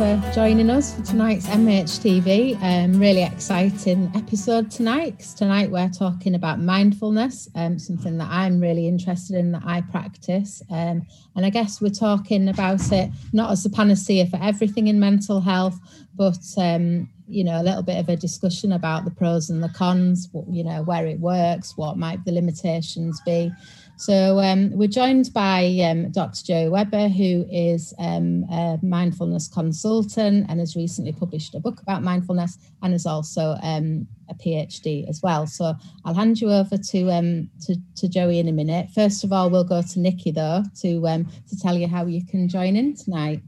[0.00, 2.56] For joining us for tonight's MHTV.
[2.62, 8.60] Um, really exciting episode tonight because tonight we're talking about mindfulness, um, something that I'm
[8.60, 10.62] really interested in that I practice.
[10.70, 11.06] Um,
[11.36, 15.38] and I guess we're talking about it not as a panacea for everything in mental
[15.38, 15.78] health,
[16.14, 19.68] but um, you know a little bit of a discussion about the pros and the
[19.68, 23.52] cons, you know where it works, what might the limitations be.
[24.00, 26.42] So um, we're joined by um, Dr.
[26.42, 32.02] Joey Weber, who is um, a mindfulness consultant and has recently published a book about
[32.02, 35.46] mindfulness and is also um, a PhD as well.
[35.46, 35.74] So
[36.06, 38.88] I'll hand you over to, um, to, to Joey in a minute.
[38.94, 42.24] First of all, we'll go to Nicky though to um, to tell you how you
[42.24, 43.42] can join in tonight.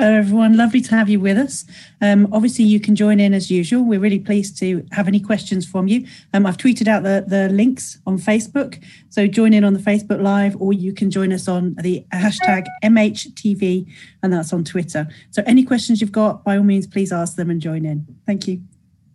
[0.00, 0.56] Hello, everyone.
[0.56, 1.64] Lovely to have you with us.
[2.00, 3.82] Um, obviously, you can join in as usual.
[3.82, 6.06] We're really pleased to have any questions from you.
[6.32, 8.80] Um, I've tweeted out the, the links on Facebook.
[9.08, 12.66] So join in on the Facebook Live, or you can join us on the hashtag
[12.84, 15.08] MHTV, and that's on Twitter.
[15.32, 18.06] So any questions you've got, by all means, please ask them and join in.
[18.24, 18.62] Thank you.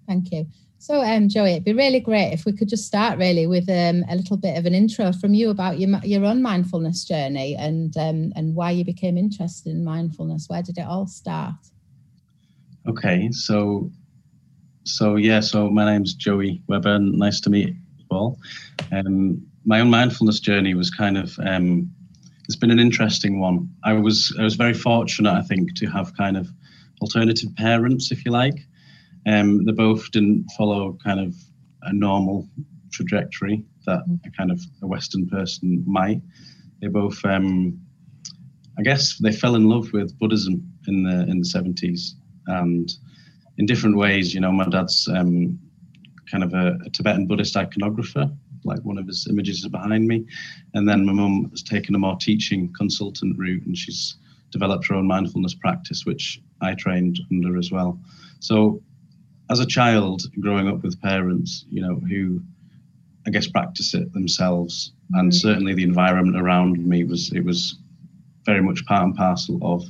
[0.06, 0.47] Thank you.
[0.84, 4.03] So, um, Joey, it'd be really great if we could just start really with um,
[4.09, 7.95] a little bit of an intro from you about your your own mindfulness journey and
[7.95, 10.50] um, and why you became interested in mindfulness.
[10.50, 11.53] Where did it all start?
[12.86, 13.90] Okay, so
[14.84, 17.00] so yeah, so my name's Joey Weber.
[17.00, 18.38] Nice to meet you all.
[18.92, 21.90] Um, my own mindfulness journey was kind of um,
[22.44, 23.70] it's been an interesting one.
[23.86, 26.50] I was I was very fortunate, I think, to have kind of
[27.02, 28.59] alternative parents, if you like.
[29.26, 31.36] Um, they both didn't follow kind of
[31.84, 32.48] a normal
[32.92, 36.22] trajectory that a kind of a Western person might.
[36.82, 37.80] They both, um,
[38.78, 42.16] I guess, they fell in love with Buddhism in the in the seventies,
[42.48, 42.92] and
[43.58, 44.34] in different ways.
[44.34, 45.60] You know, my dad's um,
[46.30, 50.26] kind of a, a, Tibetan Buddhist iconographer, like one of his images is behind me,
[50.74, 54.16] and then my mum has taken a more teaching consultant route, and she's
[54.52, 58.00] developed her own mindfulness practice, which I trained under as well.
[58.40, 58.81] So
[59.50, 62.42] as a child growing up with parents, you know, who
[63.26, 65.38] I guess practice it themselves, and mm-hmm.
[65.38, 67.78] certainly the environment around me was it was
[68.46, 69.84] very much part and parcel of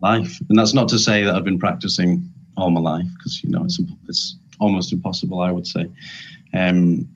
[0.00, 0.38] life.
[0.48, 3.64] And that's not to say that I've been practicing all my life, because you know
[3.64, 5.90] it's it's almost impossible, I would say.
[6.54, 7.08] Um,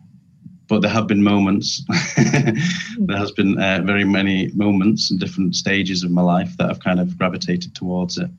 [0.68, 1.82] but there have been moments.
[2.16, 6.78] there has been uh, very many moments and different stages of my life that I've
[6.78, 8.30] kind of gravitated towards it.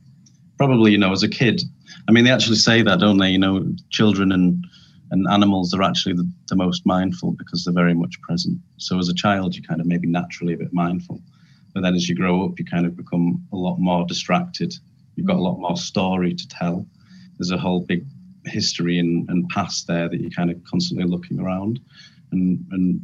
[0.58, 1.62] Probably, you know, as a kid,
[2.08, 3.30] I mean, they actually say that, don't they?
[3.30, 4.66] You know, children and
[5.12, 8.58] and animals are actually the, the most mindful because they're very much present.
[8.78, 11.22] So as a child, you kind of maybe naturally a bit mindful,
[11.74, 14.74] but then as you grow up, you kind of become a lot more distracted.
[15.16, 16.86] You've got a lot more story to tell.
[17.38, 18.06] There's a whole big
[18.46, 21.80] history and, and past there that you're kind of constantly looking around,
[22.32, 23.02] and and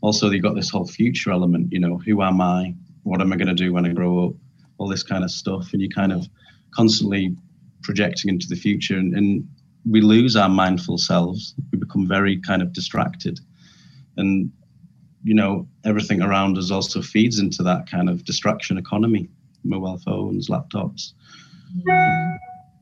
[0.00, 1.72] also you've got this whole future element.
[1.72, 2.74] You know, who am I?
[3.02, 4.32] What am I going to do when I grow up?
[4.78, 6.26] All this kind of stuff, and you kind of
[6.70, 7.36] constantly
[7.82, 9.48] projecting into the future and, and
[9.88, 11.54] we lose our mindful selves.
[11.72, 13.40] We become very kind of distracted.
[14.16, 14.52] And,
[15.24, 19.28] you know, everything around us also feeds into that kind of distraction economy
[19.64, 21.12] mobile phones, laptops,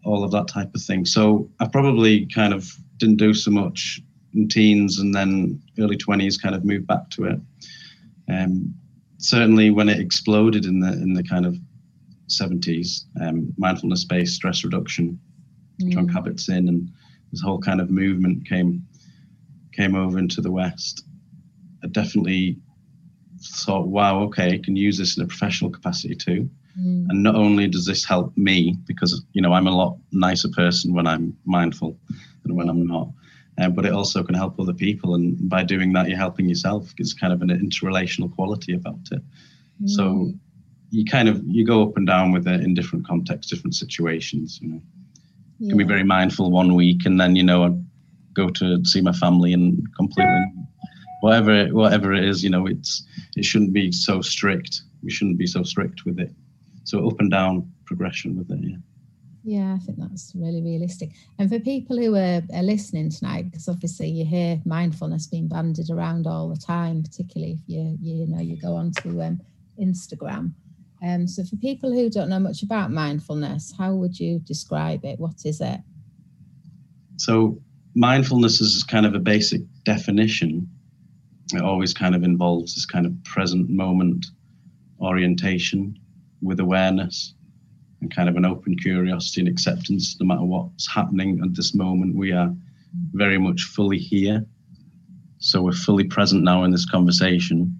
[0.04, 1.04] all of that type of thing.
[1.04, 4.00] So I probably kind of didn't do so much
[4.34, 7.40] in teens and then early 20s kind of moved back to it.
[8.28, 8.74] Um,
[9.18, 11.56] certainly when it exploded in the in the kind of
[12.28, 15.18] 70s, um, mindfulness based stress reduction,
[15.82, 15.90] mm.
[15.90, 16.90] Jon Kabat-Zinn, and
[17.32, 18.86] this whole kind of movement came
[19.72, 21.04] came over into the West.
[21.84, 22.58] I definitely
[23.40, 26.50] thought, wow, okay, I can use this in a professional capacity too.
[26.78, 27.06] Mm.
[27.08, 30.94] And not only does this help me, because you know I'm a lot nicer person
[30.94, 31.96] when I'm mindful
[32.44, 33.08] than when I'm not,
[33.58, 35.14] uh, but it also can help other people.
[35.14, 36.92] And by doing that, you're helping yourself.
[36.98, 39.22] It's kind of an interrelational quality about it.
[39.82, 39.88] Mm.
[39.88, 40.32] So
[40.90, 44.58] you kind of you go up and down with it in different contexts, different situations.
[44.62, 44.80] You know,
[45.58, 45.68] yeah.
[45.70, 47.74] can be very mindful one week, and then you know I
[48.34, 50.46] go to see my family and completely
[51.20, 52.42] whatever whatever it is.
[52.42, 53.04] You know, it's
[53.36, 54.82] it shouldn't be so strict.
[55.02, 56.32] We shouldn't be so strict with it.
[56.84, 58.58] So up and down progression with it.
[58.62, 58.76] Yeah.
[59.44, 61.12] Yeah, I think that's really realistic.
[61.38, 65.88] And for people who are, are listening tonight, because obviously you hear mindfulness being bandied
[65.88, 69.40] around all the time, particularly if you you know you go onto um,
[69.80, 70.52] Instagram.
[71.02, 75.18] Um, so, for people who don't know much about mindfulness, how would you describe it?
[75.18, 75.80] What is it?
[77.16, 77.60] So,
[77.94, 80.68] mindfulness is kind of a basic definition.
[81.54, 84.26] It always kind of involves this kind of present moment
[85.00, 85.98] orientation
[86.42, 87.34] with awareness
[88.00, 92.16] and kind of an open curiosity and acceptance no matter what's happening at this moment.
[92.16, 92.52] We are
[93.12, 94.44] very much fully here.
[95.38, 97.78] So, we're fully present now in this conversation.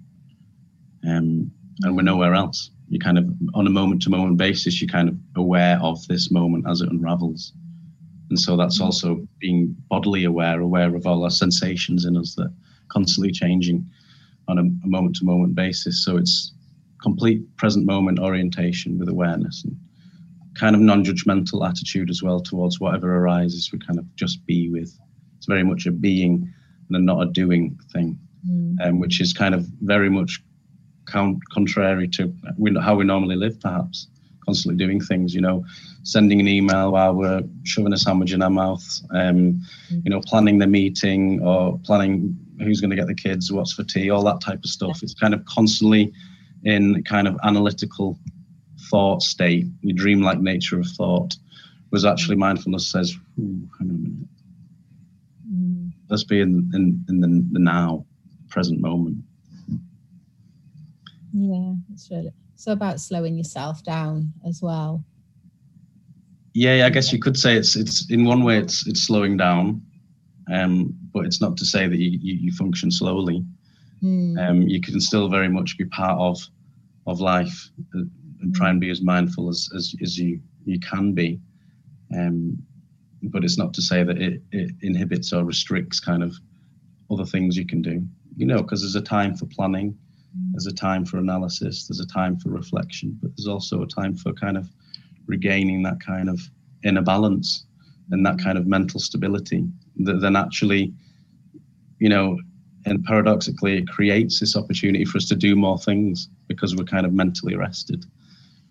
[1.05, 1.51] Um,
[1.81, 5.09] and we're nowhere else you kind of on a moment to moment basis, you're kind
[5.09, 7.53] of aware of this moment as it unravels.
[8.29, 12.47] And so that's also being bodily aware, aware of all our sensations in us that
[12.47, 12.53] are
[12.89, 13.87] constantly changing
[14.47, 16.03] on a moment to moment basis.
[16.03, 16.53] So it's
[17.01, 19.77] complete present moment orientation with awareness and
[20.55, 23.71] kind of non judgmental attitude as well towards whatever arises.
[23.71, 24.97] We kind of just be with.
[25.37, 26.51] It's very much a being
[26.89, 28.75] and not a doing thing, mm.
[28.83, 30.41] um, which is kind of very much
[31.11, 32.33] contrary to
[32.81, 34.07] how we normally live, perhaps.
[34.45, 35.63] Constantly doing things, you know,
[36.01, 39.61] sending an email while we're shoving a sandwich in our mouth, um,
[39.91, 40.03] mm.
[40.03, 43.83] you know, planning the meeting or planning who's going to get the kids, what's for
[43.83, 45.03] tea, all that type of stuff.
[45.03, 46.11] It's kind of constantly
[46.63, 48.17] in kind of analytical
[48.89, 51.35] thought state, your dreamlike nature of thought,
[51.91, 52.39] was actually mm.
[52.39, 54.27] mindfulness says, hang on a minute.
[55.53, 55.91] Mm.
[56.09, 58.03] Let's be in, in, in the, the now,
[58.49, 59.17] present moment.
[61.33, 65.03] Yeah, it's really so about slowing yourself down as well.
[66.53, 69.81] Yeah, I guess you could say it's it's in one way it's it's slowing down,
[70.51, 73.45] um, but it's not to say that you, you, you function slowly.
[74.03, 74.37] Mm.
[74.37, 76.37] Um, you can still very much be part of
[77.07, 78.03] of life uh,
[78.41, 81.39] and try and be as mindful as as, as you you can be.
[82.13, 82.61] Um,
[83.23, 86.35] but it's not to say that it, it inhibits or restricts kind of
[87.09, 88.05] other things you can do.
[88.35, 89.97] You know, because there's a time for planning,
[90.51, 94.15] there's a time for analysis, there's a time for reflection, but there's also a time
[94.15, 94.67] for kind of
[95.27, 96.39] regaining that kind of
[96.83, 97.65] inner balance
[98.11, 99.65] and that kind of mental stability
[99.97, 100.93] that then actually,
[101.99, 102.37] you know,
[102.85, 107.05] and paradoxically, it creates this opportunity for us to do more things because we're kind
[107.05, 108.05] of mentally rested.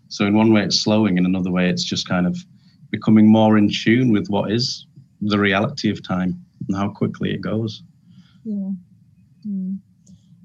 [0.08, 2.37] So, in one way, it's slowing, in another way, it's just kind of
[2.90, 4.87] becoming more in tune with what is
[5.20, 7.82] the reality of time and how quickly it goes.
[8.44, 8.70] Yeah.
[9.46, 9.78] Mm.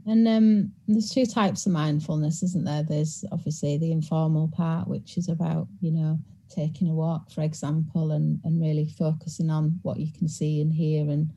[0.06, 2.84] And um, there's two types of mindfulness, isn't there?
[2.84, 6.20] There's obviously the informal part, which is about, you know,
[6.54, 10.74] taking a walk, for example, and, and really focusing on what you can see and
[10.74, 11.32] hear and,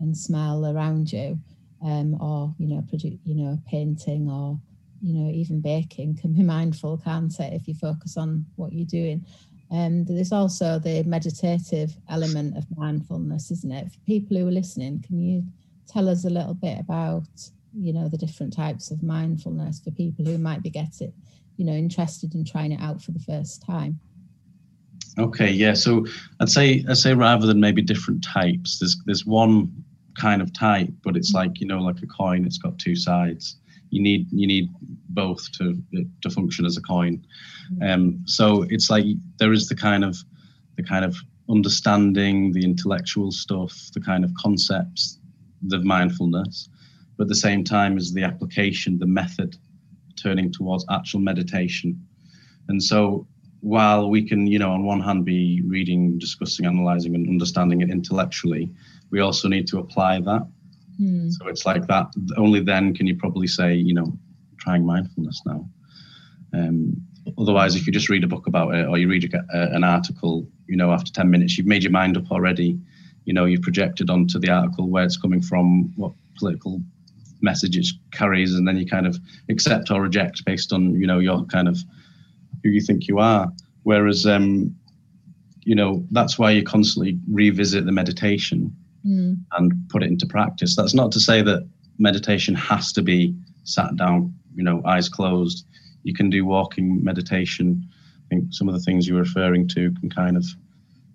[0.00, 1.38] and smell around you.
[1.84, 4.56] Um, or, you know, produ- you know, painting or,
[5.00, 8.86] you know, even baking can be mindful, can't it, if you focus on what you're
[8.86, 9.26] doing.
[9.72, 13.90] And um, there's also the meditative element of mindfulness, isn't it?
[13.90, 15.44] For people who are listening, can you
[15.88, 17.26] tell us a little bit about
[17.74, 21.14] you know the different types of mindfulness for people who might be getting it,
[21.56, 23.98] you know interested in trying it out for the first time.
[25.18, 26.06] Okay yeah so
[26.40, 29.70] i'd say i'd say rather than maybe different types there's there's one
[30.18, 33.56] kind of type but it's like you know like a coin it's got two sides.
[33.90, 34.70] You need you need
[35.10, 35.76] both to
[36.22, 37.24] to function as a coin.
[37.74, 37.82] Mm-hmm.
[37.90, 39.04] um so it's like
[39.38, 40.16] there is the kind of
[40.76, 41.14] the kind of
[41.50, 45.18] understanding the intellectual stuff the kind of concepts
[45.72, 46.70] of mindfulness
[47.22, 49.56] but at the same time as the application, the method
[50.20, 52.04] turning towards actual meditation.
[52.66, 53.28] And so
[53.60, 57.90] while we can, you know, on one hand be reading, discussing, analyzing, and understanding it
[57.90, 58.68] intellectually,
[59.12, 60.48] we also need to apply that.
[61.00, 61.30] Mm.
[61.30, 62.08] So it's like that.
[62.36, 64.12] Only then can you probably say, you know,
[64.58, 65.64] trying mindfulness now.
[66.52, 67.06] Um,
[67.38, 69.84] otherwise, if you just read a book about it or you read a, a, an
[69.84, 72.80] article, you know, after 10 minutes, you've made your mind up already.
[73.26, 76.82] You know, you've projected onto the article where it's coming from, what political
[77.42, 79.18] message it carries, and then you kind of
[79.48, 81.78] accept or reject based on you know your kind of
[82.62, 83.50] who you think you are.
[83.82, 84.74] Whereas, um,
[85.64, 88.74] you know, that's why you constantly revisit the meditation
[89.06, 89.36] mm.
[89.52, 90.76] and put it into practice.
[90.76, 91.68] That's not to say that
[91.98, 93.34] meditation has to be
[93.64, 95.66] sat down, you know, eyes closed.
[96.02, 97.88] You can do walking meditation.
[98.26, 100.44] I think some of the things you're referring to can kind of,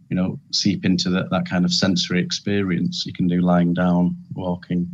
[0.09, 3.05] you know, seep into that, that kind of sensory experience.
[3.05, 4.89] You can do lying down, walking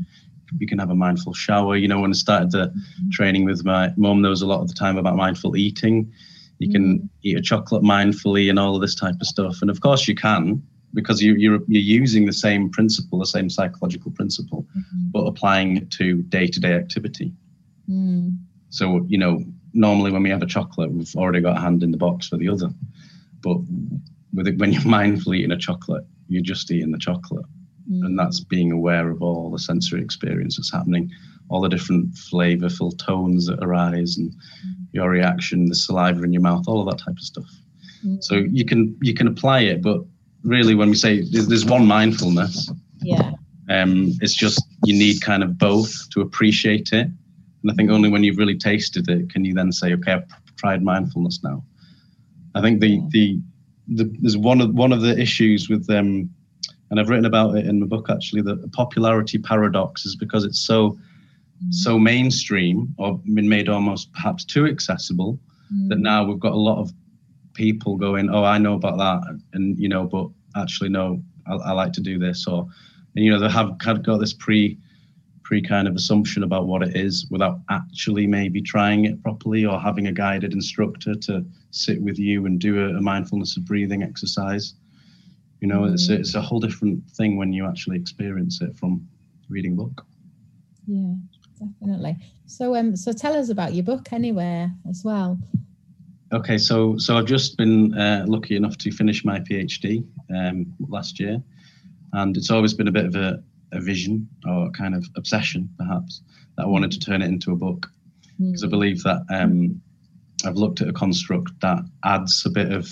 [0.58, 1.76] you can have a mindful shower.
[1.76, 3.10] You know, when I started the mm-hmm.
[3.12, 6.12] training with my mum, there was a lot of the time about mindful eating.
[6.60, 7.06] You can mm-hmm.
[7.24, 9.58] eat a chocolate mindfully and all of this type of stuff.
[9.62, 10.62] And of course, you can
[10.94, 15.10] because you, you're you're using the same principle, the same psychological principle, mm-hmm.
[15.12, 17.34] but applying it to day-to-day activity.
[17.90, 18.38] Mm.
[18.70, 19.44] So you know,
[19.74, 22.38] normally when we have a chocolate, we've already got a hand in the box for
[22.38, 22.70] the other.
[23.42, 23.58] But
[24.34, 27.46] with it, when you're mindfully eating a chocolate, you're just eating the chocolate
[27.90, 28.06] mm.
[28.06, 31.12] and that's being aware of all the sensory experience that's happening,
[31.50, 34.74] all the different flavorful tones that arise, and mm.
[34.92, 37.50] your reaction, the saliva in your mouth, all of that type of stuff.
[38.06, 38.24] Mm.
[38.24, 40.02] So you can you can apply it, but
[40.44, 42.72] really, when we say there's, there's one mindfulness,
[43.02, 43.32] yeah,
[43.70, 47.08] um, it's just you need kind of both to appreciate it.
[47.62, 50.56] And I think only when you've really tasted it can you then say, okay, I've
[50.58, 51.64] tried mindfulness now.
[52.56, 53.42] I think the the,
[53.88, 56.30] the there's one of one of the issues with them um,
[56.94, 58.44] and I've written about it in the book actually.
[58.44, 61.74] The popularity paradox is because it's so mm.
[61.74, 65.40] so mainstream or been made almost perhaps too accessible.
[65.74, 65.90] mm.
[65.90, 66.92] that now we've got a lot of
[67.56, 71.72] people going, oh, I know about that, and you know, but actually, no, I, I
[71.72, 72.68] like to do this, or
[73.16, 74.78] and you know, they have had got this pre
[75.42, 79.80] pre kind of assumption about what it is without actually maybe trying it properly or
[79.80, 84.04] having a guided instructor to sit with you and do a, a mindfulness of breathing
[84.04, 84.76] exercise.
[85.64, 85.94] You know, mm.
[85.94, 89.08] it's a, it's a whole different thing when you actually experience it from
[89.48, 90.06] reading a book.
[90.86, 91.14] Yeah,
[91.58, 92.18] definitely.
[92.48, 95.40] So, um, so tell us about your book anywhere as well.
[96.34, 100.06] Okay, so so I've just been uh, lucky enough to finish my PhD
[100.36, 101.42] um, last year,
[102.12, 103.42] and it's always been a bit of a,
[103.72, 106.24] a vision or kind of obsession, perhaps,
[106.58, 107.90] that I wanted to turn it into a book
[108.38, 108.68] because mm.
[108.68, 109.82] I believe that um,
[110.46, 112.90] I've looked at a construct that adds a bit of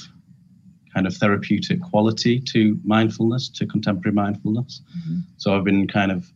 [0.93, 4.81] kind of therapeutic quality to mindfulness, to contemporary mindfulness.
[4.98, 5.19] Mm-hmm.
[5.38, 6.29] So I've been kind of,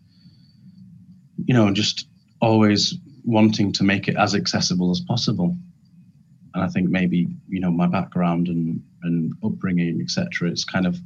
[1.46, 2.08] you know, just
[2.42, 5.58] always wanting to make it as accessible as possible
[6.56, 10.50] and I think maybe you know my background and and upbringing, etc.
[10.50, 10.98] It's kind of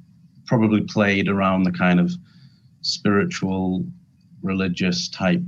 [0.46, 2.12] probably played around the kind of
[2.82, 3.84] spiritual,
[4.42, 5.42] religious type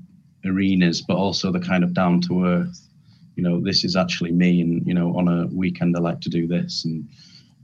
[0.46, 2.88] arenas, but also the kind of down to earth.
[3.36, 6.30] You know, this is actually me, and you know, on a weekend I like to
[6.30, 7.08] do this and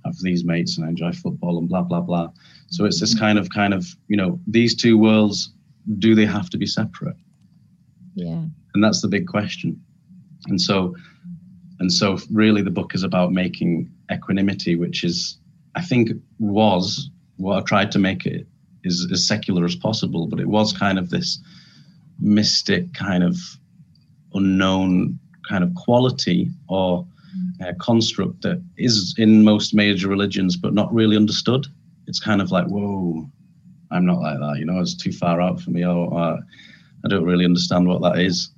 [0.07, 2.29] have these mates and I enjoy football and blah blah blah.
[2.69, 5.51] So it's this kind of kind of you know these two worlds.
[5.99, 7.15] Do they have to be separate?
[8.15, 8.43] Yeah.
[8.73, 9.81] And that's the big question.
[10.47, 10.95] And so
[11.79, 15.37] and so, really, the book is about making equanimity, which is,
[15.75, 16.09] I think,
[16.39, 18.47] was what I tried to make it
[18.83, 21.39] is as secular as possible, but it was kind of this
[22.19, 23.37] mystic kind of
[24.33, 27.05] unknown kind of quality or
[27.65, 31.67] uh, construct that is in most major religions, but not really understood.
[32.07, 33.29] It's kind of like, whoa,
[33.91, 36.37] I'm not like that, you know, it's too far out for me, or uh,
[37.05, 38.49] I don't really understand what that is.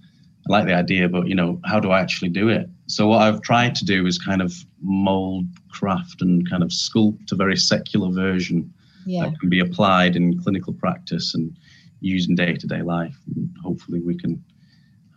[0.48, 2.70] I like the idea, but you know, how do I actually do it?
[2.88, 7.32] So what I've tried to do is kind of mold, craft, and kind of sculpt
[7.32, 8.74] a very secular version
[9.06, 9.26] yeah.
[9.26, 11.56] that can be applied in clinical practice and
[12.02, 13.16] used in day-to-day life.
[13.36, 14.44] And hopefully, we can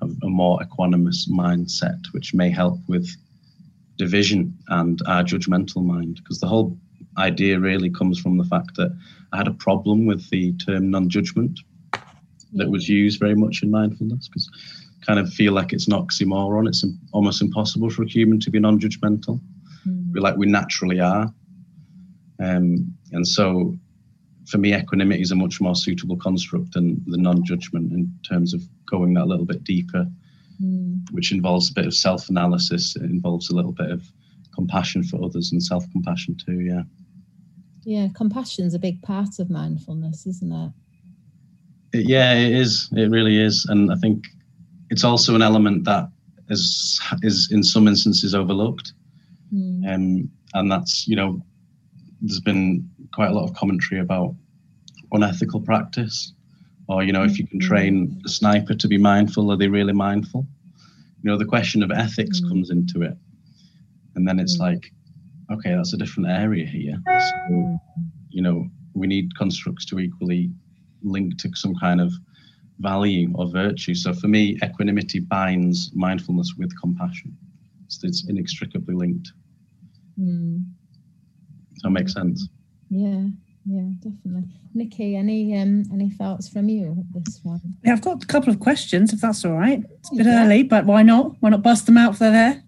[0.00, 3.08] have a more equanimous mindset, which may help with
[4.04, 6.16] division and our judgmental mind.
[6.16, 6.76] Because the whole
[7.18, 8.90] idea really comes from the fact that
[9.32, 11.60] I had a problem with the term non-judgment
[12.54, 14.50] that was used very much in mindfulness because
[15.06, 16.68] kind of feel like it's an oxymoron.
[16.68, 19.40] It's almost impossible for a human to be non-judgmental.
[19.86, 20.12] Mm.
[20.12, 21.32] We're like we naturally are,
[22.38, 23.76] um, and so
[24.48, 28.62] for me, equanimity is a much more suitable construct than the non-judgment in terms of
[28.86, 30.06] going that little bit deeper,
[30.60, 31.00] mm.
[31.12, 32.96] which involves a bit of self-analysis.
[32.96, 34.02] It involves a little bit of
[34.54, 36.60] compassion for others and self-compassion too.
[36.60, 36.82] Yeah.
[37.84, 40.72] Yeah, compassion's a big part of mindfulness, isn't it?
[41.98, 42.88] it yeah, it is.
[42.92, 44.26] It really is, and I think
[44.90, 46.08] it's also an element that
[46.48, 48.92] is is in some instances overlooked,
[49.52, 49.92] mm.
[49.92, 51.42] um, and that's you know
[52.20, 54.34] there's been quite a lot of commentary about
[55.12, 56.32] unethical practice,
[56.92, 57.66] or you know if you can hmm.
[57.66, 60.46] train a sniper to be mindful, are they really mindful?
[61.22, 62.48] You know the question of ethics mm.
[62.48, 63.16] comes into it,
[64.16, 64.66] and then it's mm.
[64.66, 64.92] like,
[65.52, 67.00] okay, that's a different area here.
[67.48, 67.78] So,
[68.30, 70.50] you know we need constructs to equally
[71.02, 72.12] link to some kind of
[72.78, 73.94] value or virtue.
[73.94, 77.36] So for me, equanimity binds mindfulness with compassion.
[77.88, 79.32] So it's inextricably linked.
[80.18, 80.64] Mm.
[81.82, 82.48] That make sense?
[82.90, 83.26] Yeah,
[83.64, 84.48] yeah, definitely.
[84.74, 87.60] Nicky, any um any thoughts from you this one?
[87.84, 89.82] Yeah, I've got a couple of questions, if that's all right.
[89.98, 90.44] It's a bit yeah.
[90.44, 91.36] early, but why not?
[91.40, 92.62] Why not bust them out if they're there?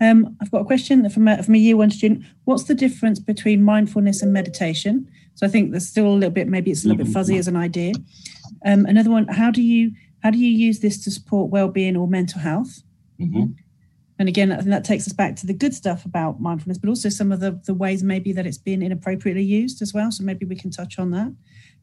[0.00, 2.24] Um, I've got a question from a, from a year one student.
[2.44, 5.08] What's the difference between mindfulness and meditation?
[5.34, 7.48] So I think there's still a little bit, maybe it's a little bit fuzzy as
[7.48, 7.94] an idea.
[8.64, 12.08] Um, another one, how do you how do you use this to support well-being or
[12.08, 12.82] mental health?
[13.20, 13.52] Mm-hmm.
[14.18, 16.88] And again, I think that takes us back to the good stuff about mindfulness, but
[16.88, 20.12] also some of the, the ways maybe that it's been inappropriately used as well.
[20.12, 21.32] So maybe we can touch on that.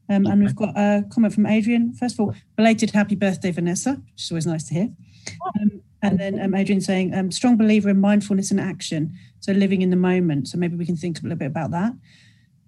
[0.10, 1.94] Um, and we've got a comment from Adrian.
[1.94, 4.90] First of all, belated happy birthday, Vanessa, which is always nice to hear.
[5.60, 9.18] Um, and then um, Adrian saying, um, strong believer in mindfulness and action.
[9.40, 10.48] So living in the moment.
[10.48, 11.94] So maybe we can think a little bit about that.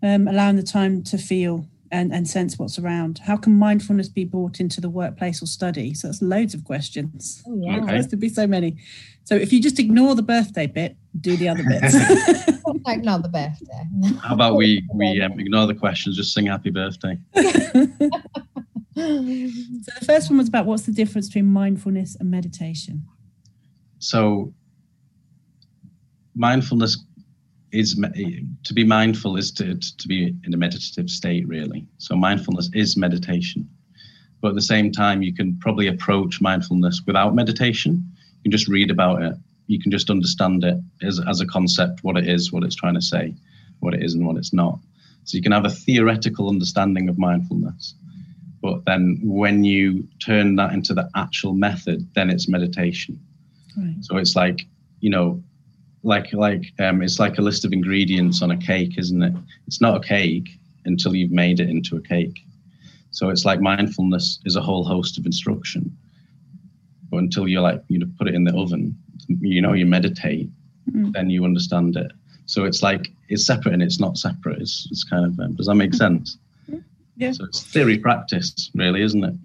[0.01, 3.19] Um, allowing the time to feel and, and sense what's around.
[3.19, 5.93] How can mindfulness be brought into the workplace or study?
[5.93, 7.43] So that's loads of questions.
[7.47, 7.83] Oh, yeah.
[7.83, 8.01] Okay.
[8.01, 8.77] to be so many.
[9.25, 11.93] So if you just ignore the birthday bit, do the other bits.
[12.87, 14.17] ignore the birthday.
[14.21, 17.17] How about we we um, ignore the questions, just sing happy birthday.
[17.35, 17.43] so
[18.95, 23.05] the first one was about what's the difference between mindfulness and meditation.
[23.99, 24.51] So
[26.35, 26.97] mindfulness
[27.73, 27.99] is
[28.63, 32.95] to be mindful is to, to be in a meditative state really so mindfulness is
[32.95, 33.67] meditation
[34.41, 38.03] but at the same time you can probably approach mindfulness without meditation
[38.37, 39.35] you can just read about it
[39.67, 42.95] you can just understand it as, as a concept, what it is, what it's trying
[42.95, 43.33] to say,
[43.79, 44.79] what it is and what it's not.
[45.23, 47.95] So you can have a theoretical understanding of mindfulness.
[48.61, 53.19] But then when you turn that into the actual method, then it's meditation.
[53.77, 53.95] Right.
[54.01, 54.65] So it's like,
[54.99, 55.43] you know,
[56.03, 59.33] like like um, it's like a list of ingredients on a cake, isn't it?
[59.67, 60.49] It's not a cake
[60.85, 62.45] until you've made it into a cake.
[63.11, 65.95] So it's like mindfulness is a whole host of instruction.
[67.09, 70.49] But until you're like you know put it in the oven, you know you meditate,
[70.91, 71.13] mm.
[71.13, 72.11] then you understand it.
[72.45, 74.61] So it's like it's separate and it's not separate.
[74.61, 75.97] It's it's kind of um, does that make mm.
[75.97, 76.37] sense?
[77.15, 77.31] Yeah.
[77.31, 79.35] So it's theory practice, really, isn't it?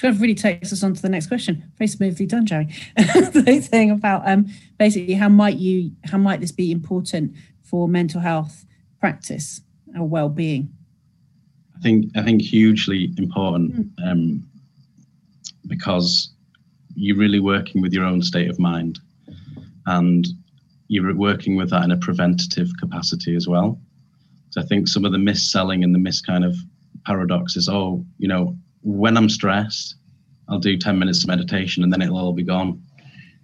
[0.00, 1.62] Which kind of really takes us on to the next question.
[1.76, 2.68] Very smoothly done, Jerry.
[2.96, 4.46] the thing about um,
[4.78, 8.64] basically how might you how might this be important for mental health
[8.98, 9.60] practice
[9.94, 10.72] or well-being?
[11.76, 14.10] I think I think hugely important mm.
[14.10, 14.48] um,
[15.66, 16.30] because
[16.94, 19.00] you're really working with your own state of mind,
[19.84, 20.26] and
[20.88, 23.78] you're working with that in a preventative capacity as well.
[24.48, 26.56] So I think some of the mis-selling and the mis kind of
[27.04, 29.96] paradox is, oh, you know, when I'm stressed,
[30.48, 32.82] I'll do 10 minutes of meditation and then it'll all be gone.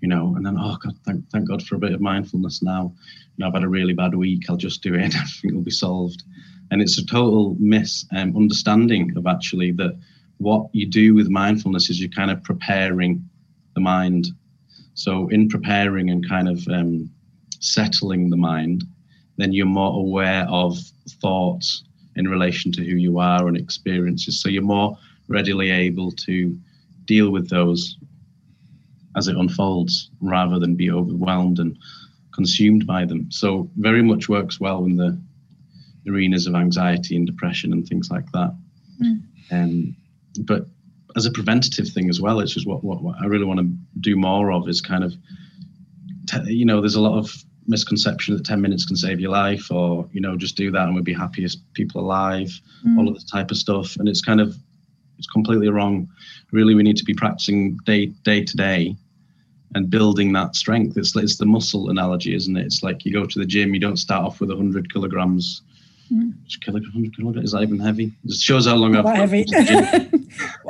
[0.00, 2.92] You know, and then oh God, thank, thank God for a bit of mindfulness now.
[3.36, 4.44] You know, I've had a really bad week.
[4.48, 6.22] I'll just do it everything will be solved.
[6.70, 9.98] And it's a total misunderstanding um, of actually that
[10.38, 13.28] what you do with mindfulness is you're kind of preparing
[13.74, 14.28] the mind.
[14.94, 17.10] So in preparing and kind of um,
[17.60, 18.84] settling the mind,
[19.38, 20.78] then you're more aware of
[21.22, 21.84] thoughts
[22.16, 24.40] in relation to who you are and experiences.
[24.40, 26.58] So you're more readily able to
[27.04, 27.96] deal with those
[29.16, 31.78] as it unfolds rather than be overwhelmed and
[32.34, 33.30] consumed by them.
[33.30, 35.18] So very much works well in the
[36.08, 38.54] arenas of anxiety and depression and things like that.
[39.02, 39.22] Mm.
[39.50, 39.96] Um,
[40.42, 40.66] but
[41.16, 43.72] as a preventative thing as well, it's just what, what, what I really want to
[44.00, 45.14] do more of is kind of,
[46.44, 47.32] you know, there's a lot of
[47.68, 50.94] misconception that 10 minutes can save your life or you know just do that and
[50.94, 52.96] we'll be happiest people alive mm.
[52.96, 54.56] all of this type of stuff and it's kind of
[55.18, 56.08] it's completely wrong.
[56.52, 58.96] Really we need to be practicing day day to day
[59.74, 60.96] and building that strength.
[60.96, 62.66] It's, it's the muscle analogy isn't it?
[62.66, 65.62] It's like you go to the gym you don't start off with 100 kilograms.
[66.12, 66.34] Mm.
[66.60, 68.12] kilogram, 100 kilograms is that even heavy?
[68.24, 69.44] It shows how long I've heavy.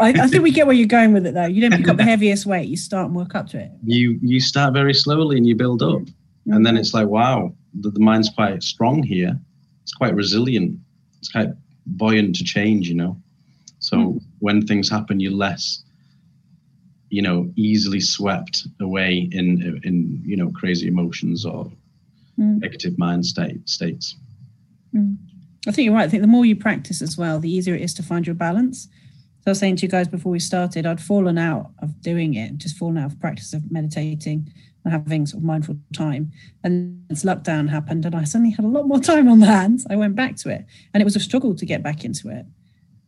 [0.00, 1.44] I, I think we get where you're going with it though.
[1.44, 3.70] You don't pick up the heaviest weight you start and work up to it.
[3.84, 6.00] You you start very slowly and you build up.
[6.00, 6.12] Mm
[6.48, 9.38] and then it's like wow the, the mind's quite strong here.
[9.82, 10.78] It's quite resilient.
[11.18, 11.48] It's quite
[11.86, 13.20] buoyant to change you know
[13.86, 14.22] so mm.
[14.40, 15.84] when things happen you're less
[17.08, 21.70] you know easily swept away in in you know crazy emotions or
[22.38, 22.60] mm.
[22.60, 24.16] negative mind state states
[24.92, 25.16] mm.
[25.68, 27.82] i think you're right i think the more you practice as well the easier it
[27.82, 28.88] is to find your balance
[29.40, 32.34] so i was saying to you guys before we started i'd fallen out of doing
[32.34, 34.52] it just fallen out of practice of meditating
[34.84, 36.30] and having sort of mindful time.
[36.62, 39.84] And as lockdown happened, and I suddenly had a lot more time on the hands,
[39.90, 42.46] I went back to it, and it was a struggle to get back into it.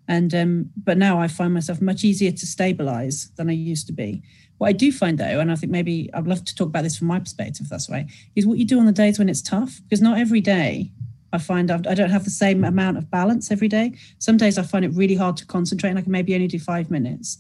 [0.08, 3.92] And um, but now I find myself much easier to stabilize than I used to
[3.92, 4.22] be.
[4.56, 6.96] What I do find though, and I think maybe I'd love to talk about this
[6.98, 9.80] from my perspective, that's right, is what you do on the days when it's tough,
[9.84, 10.90] because not every day
[11.32, 13.94] I find I've, I do not have the same amount of balance every day.
[14.18, 16.58] Some days I find it really hard to concentrate, and I can maybe only do
[16.58, 17.38] five minutes.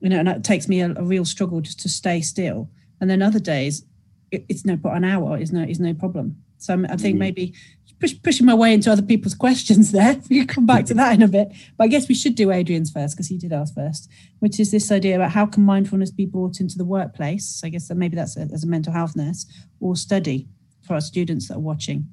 [0.00, 3.08] You know, and it takes me a, a real struggle just to stay still and
[3.08, 3.84] then other days
[4.30, 7.20] it, it's no but an hour is no is no problem so i think mm.
[7.20, 7.54] maybe
[8.00, 10.20] push, pushing my way into other people's questions there.
[10.30, 11.52] We can come back to that in a bit.
[11.76, 14.70] But i guess we should do adrian's first because he did ask first which is
[14.70, 17.46] this idea about how can mindfulness be brought into the workplace?
[17.46, 19.46] So i guess that maybe that's a, as a mental health nurse
[19.80, 20.48] or study
[20.82, 22.06] for our students that are watching.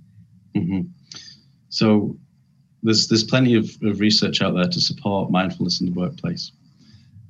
[0.55, 0.81] Mm-hmm.
[1.69, 2.17] so
[2.81, 6.51] there's there's plenty of, of research out there to support mindfulness in the workplace.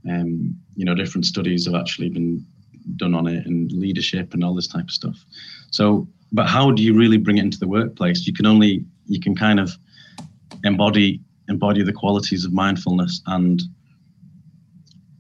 [0.08, 2.46] Um, you know different studies have actually been
[2.96, 5.18] done on it and leadership and all this type of stuff.
[5.72, 8.28] So, but how do you really bring it into the workplace?
[8.28, 9.72] You can only you can kind of
[10.64, 13.62] embody embody the qualities of mindfulness and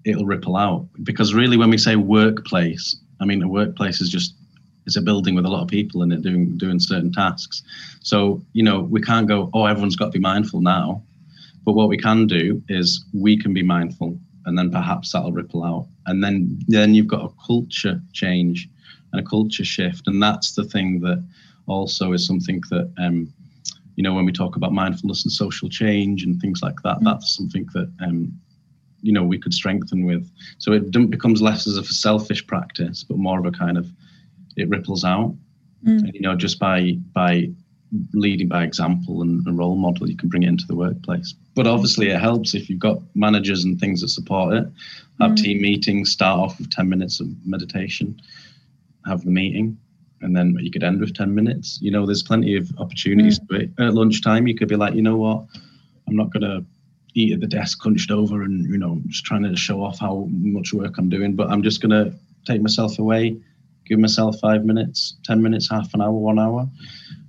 [0.03, 0.87] it'll ripple out.
[1.03, 4.35] Because really when we say workplace i mean a workplace is just
[4.85, 7.63] it's a building with a lot of people in it doing doing certain tasks.
[8.01, 11.03] So you know we can't go oh everyone's got to be mindful now.
[11.63, 15.63] But what we can do is we can be mindful and then perhaps that'll ripple
[15.63, 15.87] out.
[16.05, 18.69] And then then you've got a culture change
[19.15, 21.23] and a culture shift and that's the thing that
[21.67, 23.31] also is something that um,
[23.95, 27.05] you know when we talk about mindfulness and social change and things like that mm-hmm.
[27.05, 28.31] that's something that um,
[29.01, 33.17] you know we could strengthen with so it becomes less as a selfish practice but
[33.17, 33.87] more of a kind of
[34.57, 35.33] it ripples out
[35.85, 35.99] mm.
[35.99, 37.49] and, you know just by by
[38.13, 41.33] leading by example and a role model, you can bring it into the workplace.
[41.55, 44.67] But obviously, it helps if you've got managers and things that support it.
[45.21, 45.37] Have mm.
[45.37, 48.19] team meetings, start off with 10 minutes of meditation.
[49.05, 49.77] Have the meeting
[50.21, 51.79] and then you could end with 10 minutes.
[51.81, 53.47] You know, there's plenty of opportunities mm.
[53.49, 53.69] to it.
[53.79, 55.45] At lunchtime, you could be like, you know what,
[56.07, 56.65] I'm not going to
[57.13, 60.27] eat at the desk hunched over and, you know, just trying to show off how
[60.29, 62.13] much work I'm doing, but I'm just going to
[62.45, 63.37] take myself away,
[63.85, 66.67] give myself five minutes, 10 minutes, half an hour, one hour,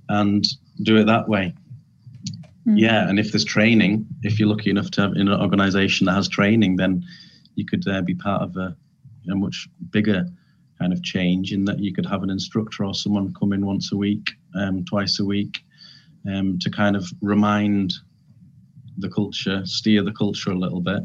[0.09, 0.45] and
[0.83, 1.53] do it that way.
[2.67, 2.79] Mm.
[2.79, 6.13] Yeah, and if there's training, if you're lucky enough to have in an organization that
[6.13, 7.05] has training, then
[7.55, 8.75] you could uh, be part of a,
[9.31, 10.27] a much bigger
[10.79, 13.91] kind of change in that you could have an instructor or someone come in once
[13.91, 15.59] a week, um, twice a week,
[16.29, 17.93] um, to kind of remind
[18.97, 21.03] the culture, steer the culture a little bit,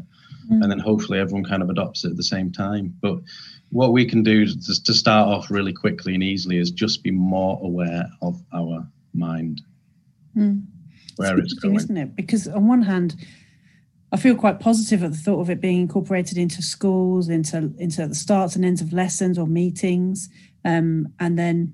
[0.51, 0.61] mm.
[0.61, 2.95] and then hopefully everyone kind of adopts it at the same time.
[3.01, 3.19] But
[3.69, 7.11] what we can do to, to start off really quickly and easily is just be
[7.11, 9.61] more aware of our mind,
[10.35, 10.63] mm.
[11.15, 12.15] where it's, it's going, isn't it?
[12.15, 13.15] Because on one hand,
[14.13, 18.07] I feel quite positive at the thought of it being incorporated into schools, into into
[18.07, 20.29] the starts and ends of lessons or meetings,
[20.63, 21.73] um, and then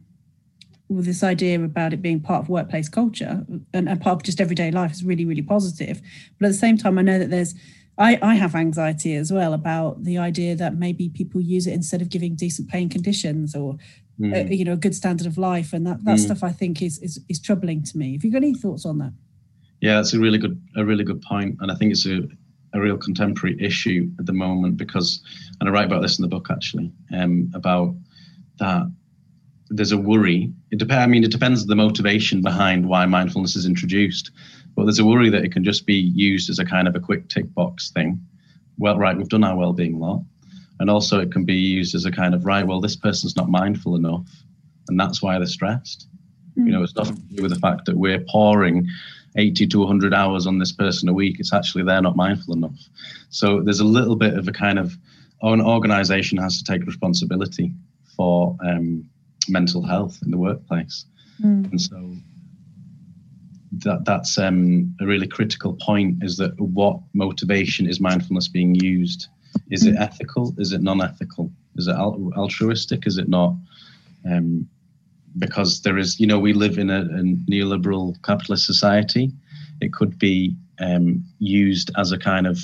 [0.88, 4.42] with this idea about it being part of workplace culture and, and, part of just
[4.42, 6.02] everyday life is really really positive.
[6.40, 7.56] But at the same time, I know that there's
[7.98, 12.02] I, I have anxiety as well about the idea that maybe people use it instead
[12.02, 13.76] of giving decent paying conditions or
[14.18, 14.34] mm.
[14.34, 16.26] uh, you know a good standard of life, and that that mm.
[16.26, 18.14] stuff I think is, is is troubling to me.
[18.14, 19.12] Have you got any thoughts on that?
[19.82, 22.22] Yeah, that's a really good a really good point, and I think it's a
[22.74, 25.24] a real contemporary issue at the moment because,
[25.60, 27.96] and I write about this in the book actually, um, about
[28.60, 28.92] that
[29.70, 30.52] there's a worry.
[30.72, 31.04] It depends.
[31.04, 34.32] I mean, it depends the motivation behind why mindfulness is introduced,
[34.76, 37.00] but there's a worry that it can just be used as a kind of a
[37.00, 38.20] quick tick box thing.
[38.78, 40.24] Well, right, we've done our well-being lot,
[40.80, 42.66] and also it can be used as a kind of right.
[42.66, 44.28] Well, this person's not mindful enough,
[44.88, 46.08] and that's why they're stressed.
[46.58, 46.66] Mm.
[46.66, 48.88] You know, it's nothing to do with the fact that we're pouring
[49.38, 52.78] 80 to 100 hours on this person a week, it's actually they're not mindful enough.
[53.30, 54.98] So there's a little bit of a kind of,
[55.42, 57.74] oh, an organization has to take responsibility
[58.16, 59.08] for um,
[59.48, 61.06] mental health in the workplace.
[61.42, 61.72] Mm.
[61.72, 62.16] And so
[63.72, 69.28] that that's um, a really critical point is that what motivation is mindfulness being used?
[69.72, 70.02] Is it hmm.
[70.02, 70.54] ethical?
[70.58, 71.52] Is it non-ethical?
[71.76, 73.08] Is it altruistic?
[73.08, 73.56] Is it not?
[74.30, 74.68] Um,
[75.38, 79.32] because there is, you know, we live in a, a neoliberal capitalist society.
[79.82, 82.60] It could be um, used as a kind of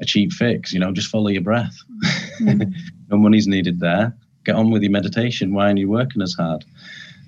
[0.00, 1.76] a cheap fix, you know, just follow your breath.
[2.40, 2.72] Mm.
[3.10, 4.16] no money's needed there.
[4.44, 5.54] Get on with your meditation.
[5.54, 6.64] Why aren't you working as hard?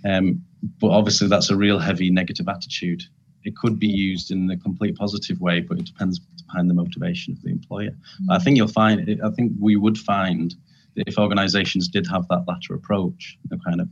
[0.05, 0.45] Um,
[0.81, 3.03] but obviously, that's a real heavy negative attitude.
[3.45, 7.33] It could be used in a complete positive way, but it depends behind the motivation
[7.35, 7.91] of the employer.
[7.91, 8.27] Mm.
[8.31, 10.55] I think you'll find, I think we would find
[10.97, 13.89] that if organizations did have that latter approach, the kind of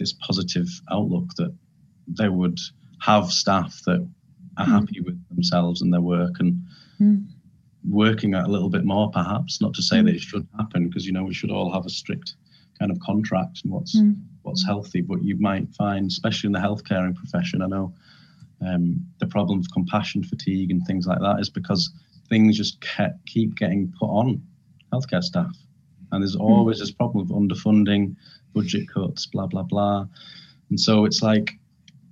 [0.00, 1.54] this positive outlook that
[2.08, 2.58] they would
[3.00, 4.06] have staff that
[4.56, 4.70] are mm.
[4.70, 6.60] happy with themselves and their work and
[7.00, 7.24] mm.
[7.88, 10.06] working a little bit more perhaps not to say mm.
[10.06, 12.34] that it should happen because you know we should all have a strict
[12.78, 14.16] kind of contract and what's mm.
[14.42, 17.92] what's healthy but you might find especially in the healthcare profession i know
[18.62, 21.90] um, the problem of compassion fatigue and things like that is because
[22.28, 24.42] things just kept, keep getting put on
[24.92, 25.56] healthcare staff
[26.12, 26.40] and there's mm.
[26.40, 28.16] always this problem of underfunding
[28.54, 30.06] budget cuts, blah blah blah.
[30.70, 31.52] And so it's like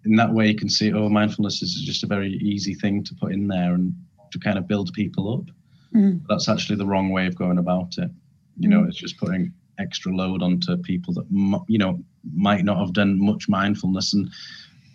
[0.05, 3.15] in that way you can see, oh, mindfulness is just a very easy thing to
[3.15, 3.95] put in there and
[4.33, 5.55] to kind of build people up.
[5.95, 6.23] Mm.
[6.29, 8.11] That's actually the wrong way of going about it.
[8.59, 8.89] You know, mm.
[8.89, 12.03] it's just putting extra load onto people that you know
[12.35, 14.29] might not have done much mindfulness and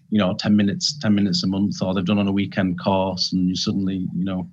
[0.10, 3.32] you know 10 minutes 10 minutes a month or they've done on a weekend course
[3.32, 4.47] and you suddenly you know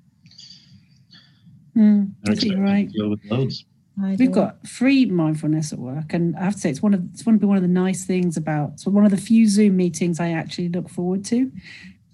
[1.77, 2.11] mm,
[2.59, 2.91] right.
[2.93, 3.65] deal with loads
[3.97, 7.27] We've got free mindfulness at work, and I have to say it's one of it's
[7.27, 10.21] one of one of the nice things about so one of the few Zoom meetings
[10.21, 11.51] I actually look forward to.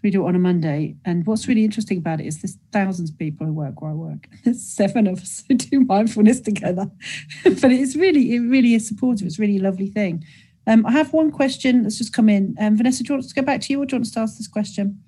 [0.02, 3.10] We do it on a Monday, and what's really interesting about it is there's thousands
[3.10, 4.28] of people who work where I work.
[4.44, 6.90] There's seven of us who do mindfulness together,
[7.44, 9.26] but it's really it really is supportive.
[9.26, 10.24] It's really a lovely thing.
[10.66, 12.56] Um, I have one question that's just come in.
[12.60, 14.20] Um, Vanessa, do you want to go back to you, or do you want to
[14.20, 15.00] ask this question?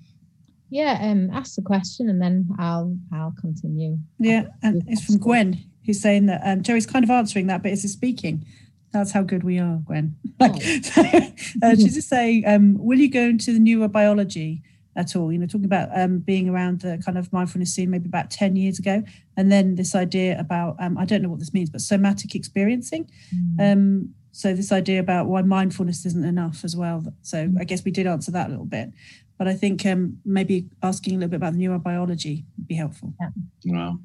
[0.69, 3.97] Yeah, um, ask the question and then I'll I'll continue.
[4.19, 7.71] Yeah, and it's from Gwen who's saying that um, Joey's kind of answering that, but
[7.71, 8.45] is he speaking.
[8.91, 10.15] That's how good we are, Gwen.
[10.39, 10.59] like, oh.
[10.83, 11.01] so,
[11.63, 14.61] uh, she's just saying, um, will you go into the neurobiology
[14.95, 15.31] at all?
[15.31, 18.55] You know, talking about um, being around the kind of mindfulness scene maybe about 10
[18.55, 19.01] years ago.
[19.35, 23.09] And then this idea about, um, I don't know what this means, but somatic experiencing.
[23.33, 23.73] Mm.
[23.73, 27.03] Um, so this idea about why mindfulness isn't enough as well.
[27.23, 27.59] So mm.
[27.59, 28.91] I guess we did answer that a little bit.
[29.39, 33.15] But I think um, maybe asking a little bit about the neurobiology would be helpful.
[33.19, 33.29] Yeah.
[33.65, 33.99] Wow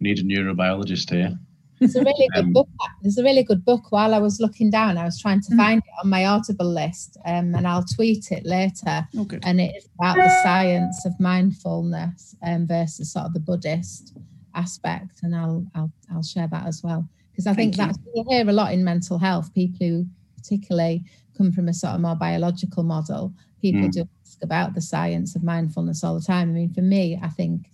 [0.00, 1.38] need a neurobiologist here.
[1.80, 2.68] It's a really good um, book.
[3.02, 3.92] There's a really good book.
[3.92, 5.56] While I was looking down, I was trying to mm.
[5.56, 9.06] find it on my Audible list, um, and I'll tweet it later.
[9.16, 14.16] Oh, and it's about the science of mindfulness um, versus sort of the Buddhist
[14.54, 18.48] aspect, and I'll I'll I'll share that as well because I think that's you hear
[18.48, 19.54] a lot in mental health.
[19.54, 20.06] People who
[20.36, 21.04] particularly
[21.36, 23.32] come from a sort of more biological model,
[23.62, 23.92] people mm.
[23.92, 26.50] do ask about the science of mindfulness all the time.
[26.50, 27.70] I mean, for me, I think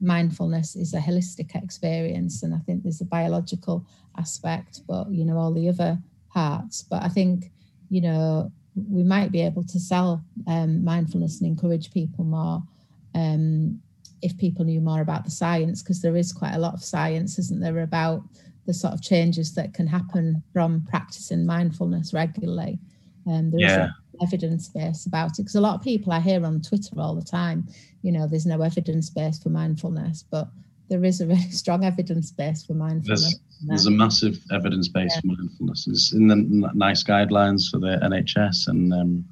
[0.00, 3.86] mindfulness is a holistic experience, and I think there's a biological
[4.18, 5.98] aspect, but you know all the other
[6.30, 6.82] parts.
[6.82, 7.50] But I think
[7.90, 12.62] you know we might be able to sell um, mindfulness and encourage people more
[13.14, 13.80] um,
[14.22, 17.38] if people knew more about the science, because there is quite a lot of science,
[17.38, 18.22] isn't there, about
[18.66, 22.78] the sort of changes that can happen from practicing mindfulness regularly.
[23.26, 23.88] Um, there yeah.
[24.14, 27.14] Is evidence base about it because a lot of people I hear on Twitter all
[27.14, 27.66] the time,
[28.02, 30.48] you know, there's no evidence base for mindfulness, but
[30.88, 33.22] there is a really strong evidence base for mindfulness.
[33.22, 35.20] There's, there's a massive evidence base yeah.
[35.20, 35.86] for mindfulness.
[35.88, 36.36] It's in the
[36.74, 39.24] NICE guidelines for the NHS and um,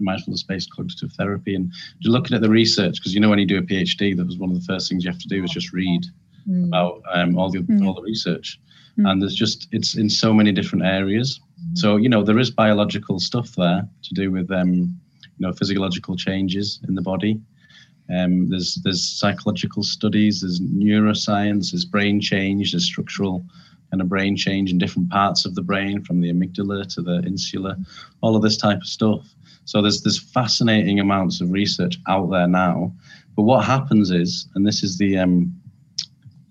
[0.00, 1.54] mindfulness based cognitive therapy.
[1.54, 4.26] And you're looking at the research, because you know, when you do a PhD, that
[4.26, 6.04] was one of the first things you have to do is just read
[6.48, 6.68] mm.
[6.68, 7.86] about um, all the mm.
[7.86, 8.60] all the research.
[8.98, 9.10] Mm.
[9.10, 11.40] And there's just it's in so many different areas.
[11.74, 16.16] So you know, there is biological stuff there to do with um, you know physiological
[16.16, 17.40] changes in the body.
[18.14, 23.44] Um, there's there's psychological studies, there's neuroscience, there's brain change, there's structural
[23.90, 27.22] kind of brain change in different parts of the brain, from the amygdala to the
[27.24, 27.76] insula,
[28.20, 29.26] all of this type of stuff.
[29.64, 32.92] So there's there's fascinating amounts of research out there now.
[33.34, 35.54] But what happens is, and this is the um,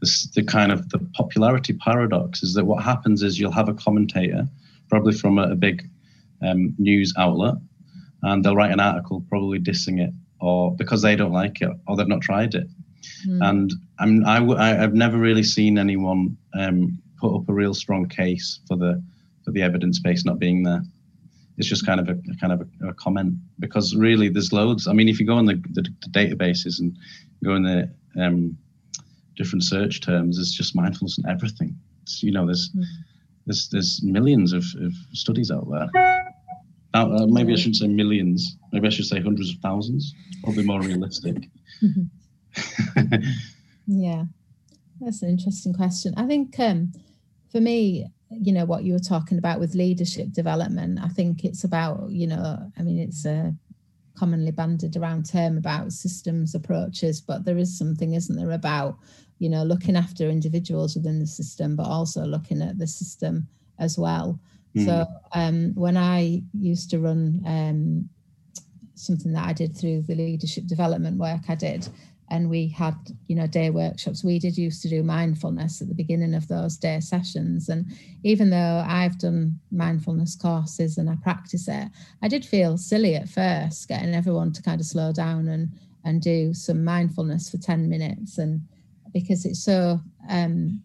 [0.01, 3.73] this, the kind of the popularity paradox, is that what happens is you'll have a
[3.73, 4.47] commentator,
[4.95, 5.83] probably from a, a big
[6.41, 7.55] um, news outlet,
[8.23, 11.97] and they'll write an article probably dissing it, or because they don't like it, or
[11.97, 12.67] they've not tried it.
[13.27, 13.49] Mm.
[13.49, 17.73] And I'm, I, w- I, I've never really seen anyone um, put up a real
[17.73, 19.03] strong case for the
[19.43, 20.81] for the evidence base not being there
[21.57, 24.87] it's just kind of a, a kind of a, a, comment because really there's loads.
[24.87, 26.97] I mean, if you go on the, the, the databases and
[27.45, 27.89] go in the
[28.21, 28.57] um,
[29.37, 31.77] different search terms, it's just mindfulness and everything.
[32.03, 32.83] It's, you know, there's mm.
[33.45, 35.89] There's there's millions of, of studies out there.
[36.93, 38.57] Now, uh, maybe I shouldn't say millions.
[38.71, 40.13] Maybe I should say hundreds of thousands.
[40.43, 41.49] Probably more realistic.
[43.87, 44.23] yeah,
[45.01, 46.13] that's an interesting question.
[46.15, 46.93] I think um,
[47.51, 51.63] for me, you know what you were talking about with leadership development i think it's
[51.63, 53.53] about you know i mean it's a
[54.15, 58.97] commonly banded around term about systems approaches but there is something isn't there about
[59.39, 63.47] you know looking after individuals within the system but also looking at the system
[63.79, 64.39] as well
[64.75, 64.85] mm.
[64.85, 68.09] so um, when i used to run um,
[68.95, 71.87] something that i did through the leadership development work i did
[72.29, 72.95] and we had
[73.27, 74.23] you know day workshops.
[74.23, 77.85] We did used to do mindfulness at the beginning of those day sessions and
[78.23, 81.87] even though i've done mindfulness courses and i practice it
[82.21, 85.69] i did feel silly at first getting everyone to kind of slow down and
[86.03, 88.61] and do some mindfulness for 10 minutes and
[89.13, 90.81] because it's so um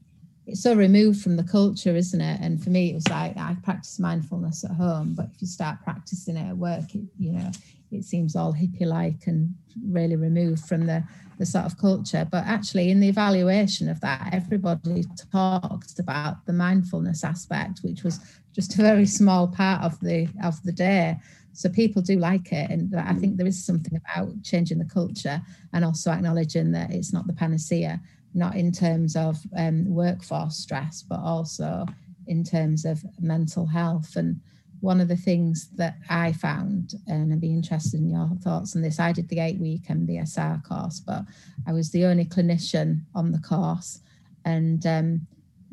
[0.47, 2.41] it's so removed from the culture isn't it?
[2.41, 5.79] And for me it was like i practice mindfulness at home but if you start
[5.85, 7.51] practicing it at work it, you know
[7.91, 9.55] it seems all hippie like and
[9.87, 11.05] really removed from the
[11.39, 12.29] the sort of culture.
[12.31, 18.21] But actually, in the evaluation of that, everybody talked about the mindfulness aspect, which was
[18.55, 21.17] just a very small part of the of the day.
[21.53, 25.41] So people do like it, and I think there is something about changing the culture
[25.73, 28.01] and also acknowledging that it's not the panacea,
[28.35, 31.87] not in terms of um, workforce stress, but also
[32.29, 34.41] in terms of mental health and
[34.81, 38.83] one of the things that I found, and I'd be interested in your thoughts on
[38.83, 38.99] this.
[38.99, 41.25] I did the eight week MBSR course, but
[41.67, 44.01] I was the only clinician on the course.
[44.45, 45.27] And um,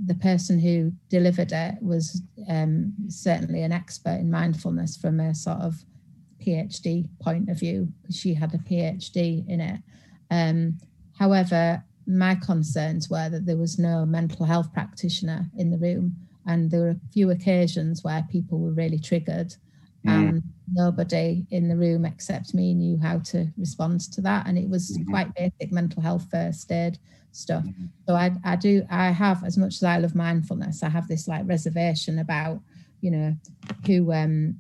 [0.06, 5.60] the person who delivered it was um, certainly an expert in mindfulness from a sort
[5.60, 5.86] of
[6.46, 9.80] PhD point of view, because she had a PhD in it.
[10.30, 10.78] Um,
[11.18, 16.16] however, my concerns were that there was no mental health practitioner in the room
[16.48, 19.54] and there were a few occasions where people were really triggered
[20.06, 20.12] mm.
[20.12, 24.68] and nobody in the room except me knew how to respond to that and it
[24.68, 25.12] was mm-hmm.
[25.12, 26.98] quite basic mental health first aid
[27.32, 27.86] stuff mm-hmm.
[28.08, 31.28] so I, I do i have as much as i love mindfulness i have this
[31.28, 32.60] like reservation about
[33.02, 33.36] you know
[33.86, 34.60] who um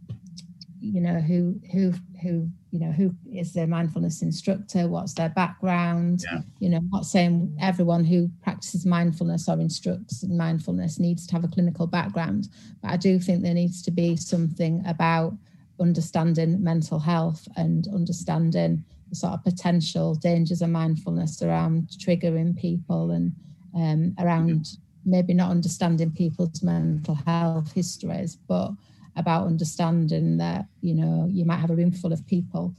[0.87, 4.87] you know who who who you know who is their mindfulness instructor?
[4.87, 6.23] What's their background?
[6.31, 6.41] Yeah.
[6.59, 11.43] you know I'm not saying everyone who practices mindfulness or instructs mindfulness needs to have
[11.43, 12.49] a clinical background
[12.81, 15.33] but i do think there needs to be something about
[15.79, 23.11] understanding mental health and understanding the sort of potential dangers of mindfulness around triggering people
[23.11, 23.33] and
[23.75, 24.67] um, around
[25.05, 28.71] maybe not understanding people's mental health histories but
[29.17, 32.73] about understanding that you know you might have a room full of people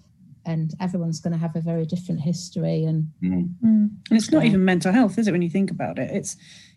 [0.47, 3.49] and everyone's going to have a very different history and mm.
[3.63, 3.91] Mm.
[4.09, 6.37] and it's not even mental health is it when you think about it it's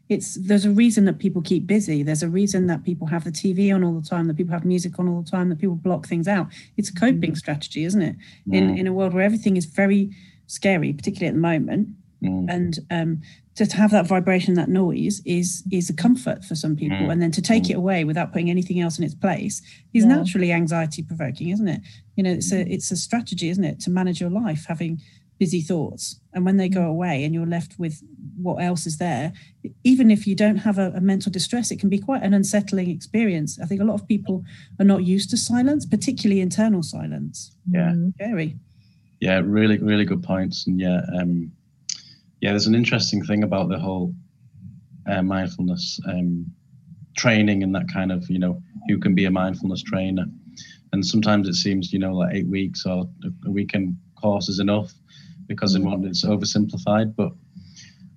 [0.10, 3.32] it's there's a reason that people keep busy there's a reason that people have the
[3.32, 5.76] tv on all the time that people have music on all the time that people
[5.76, 7.38] block things out it's a coping mm.
[7.38, 8.16] strategy isn't it
[8.48, 8.56] mm.
[8.56, 10.12] in in a world where everything is very
[10.48, 11.88] scary particularly at the moment
[12.22, 12.46] mm.
[12.50, 13.22] and um
[13.56, 17.12] to, to have that vibration that noise is is a comfort for some people mm.
[17.12, 17.72] and then to take mm.
[17.72, 19.62] it away without putting anything else in its place
[19.94, 20.16] is yeah.
[20.16, 21.82] naturally anxiety provoking isn't it
[22.16, 22.72] you know it's a mm.
[22.72, 25.00] it's a strategy isn't it to manage your life having
[25.38, 26.90] busy thoughts and when they go mm.
[26.90, 28.02] away and you're left with
[28.42, 29.34] what else is there
[29.84, 32.90] even if you don't have a, a, mental distress it can be quite an unsettling
[32.90, 34.44] experience i think a lot of people
[34.80, 38.56] are not used to silence particularly internal silence yeah scary
[39.20, 41.52] yeah really really good points and yeah um
[42.42, 44.14] yeah, there's an interesting thing about the whole
[45.08, 46.46] uh, mindfulness um,
[47.16, 50.26] training and that kind of, you know, who can be a mindfulness trainer.
[50.92, 53.06] And sometimes it seems, you know, like eight weeks or
[53.46, 54.92] a weekend course is enough
[55.48, 57.16] because in one it's oversimplified.
[57.16, 57.32] But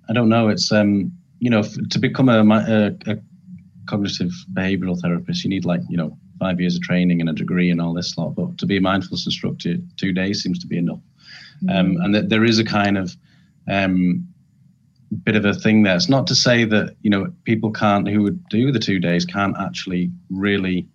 [0.09, 0.49] I don't know.
[0.49, 3.17] It's, um, you know, to become a, a, a
[3.87, 7.69] cognitive behavioral therapist, you need like, you know, five years of training and a degree
[7.69, 8.35] and all this lot.
[8.35, 11.01] But to be a mindfulness instructor, two days seems to be enough.
[11.63, 11.69] Mm-hmm.
[11.69, 13.15] Um, and that there is a kind of
[13.67, 14.27] um,
[15.23, 15.95] bit of a thing there.
[15.95, 19.25] It's not to say that you know people can't who would do the two days
[19.25, 20.87] can't actually really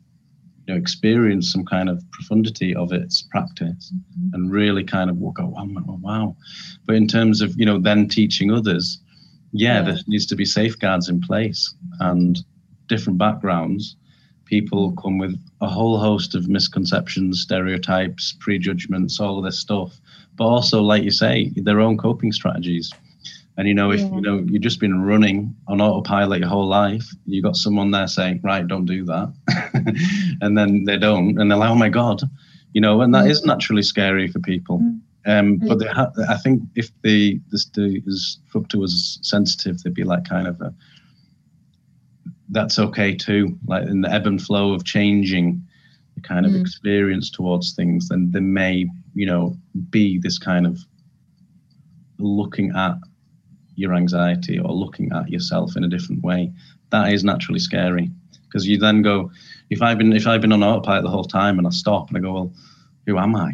[0.66, 4.35] you know experience some kind of profundity of its practice mm-hmm.
[4.35, 5.66] and really kind of go wow,
[6.00, 6.37] wow.
[6.87, 8.98] But in terms of you know then teaching others,
[9.52, 12.38] yeah, yeah, there needs to be safeguards in place and
[12.88, 13.96] different backgrounds.
[14.44, 20.00] People come with a whole host of misconceptions, stereotypes, prejudgments, all of this stuff
[20.40, 22.90] but also, like you say, their own coping strategies.
[23.59, 24.07] And you know, if yeah.
[24.07, 28.09] you know you've just been running on autopilot your whole life, you got someone there
[28.09, 29.35] saying, "Right, don't do that,"
[30.40, 32.22] and then they don't, and they're like, "Oh my god,"
[32.72, 33.31] you know, and that mm.
[33.31, 34.79] is naturally scary for people.
[34.79, 35.00] Mm.
[35.26, 38.00] Um, but ha- I think if the this the
[38.50, 40.72] fructa was sensitive, they'd be like kind of a
[42.48, 43.59] that's okay too.
[43.66, 45.62] Like in the ebb and flow of changing
[46.14, 46.61] the kind of mm.
[46.62, 49.57] experience towards things, then there may you know,
[49.90, 50.79] be this kind of
[52.18, 52.94] looking at
[53.77, 56.53] your anxiety or looking at yourself in a different way.
[56.90, 58.11] That is naturally scary
[58.44, 59.31] because you then go,
[59.70, 62.18] if I've been if I've been on autopilot the whole time and I stop and
[62.18, 62.53] I go, well,
[63.07, 63.53] who am I?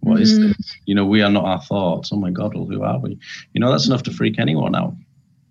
[0.00, 0.22] What mm-hmm.
[0.22, 0.76] is this?
[0.86, 2.12] You know, we are not our thoughts.
[2.12, 3.18] Oh my God, well, who are we?
[3.52, 4.94] You know, that's enough to freak anyone out.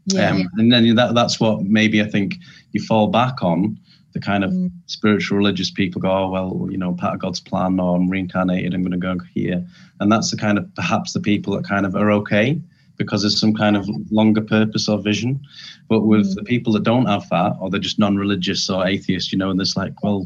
[0.06, 0.32] Yeah.
[0.32, 2.36] Um, and then that, that's what maybe I think
[2.72, 3.78] you fall back on
[4.18, 4.72] the kind of mm.
[4.88, 8.74] spiritual religious people go, oh, well, you know, part of God's plan, or I'm reincarnated,
[8.74, 9.64] I'm going to go here.
[10.00, 12.60] And that's the kind of perhaps the people that kind of are okay
[12.98, 15.40] because there's some kind of longer purpose or vision.
[15.88, 16.36] But with mm.
[16.36, 19.52] the people that don't have that, or they're just non religious or atheist, you know,
[19.52, 20.26] and it's like, well,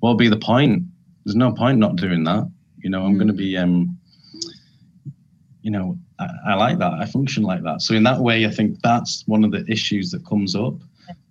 [0.00, 0.84] what'll be the point?
[1.26, 2.50] There's no point not doing that.
[2.78, 3.18] You know, I'm mm.
[3.18, 3.98] going to be, um,
[5.60, 6.94] you know, I, I like that.
[6.94, 7.82] I function like that.
[7.82, 10.76] So in that way, I think that's one of the issues that comes up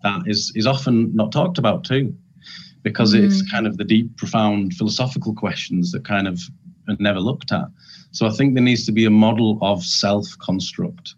[0.04, 2.16] that is is often not talked about too,
[2.84, 3.24] because mm.
[3.24, 6.40] it's kind of the deep, profound philosophical questions that kind of
[6.88, 7.66] are never looked at.
[8.12, 11.16] So I think there needs to be a model of self construct,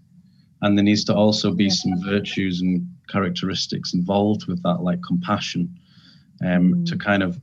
[0.62, 1.72] and there needs to also be yeah.
[1.72, 5.74] some virtues and characteristics involved with that, like compassion,
[6.44, 6.86] um, mm.
[6.86, 7.40] to kind of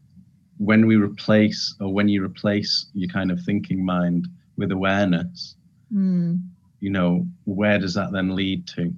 [0.58, 5.56] when we replace or when you replace your kind of thinking mind with awareness.
[5.92, 6.42] Mm.
[6.80, 8.92] You know, where does that then lead to?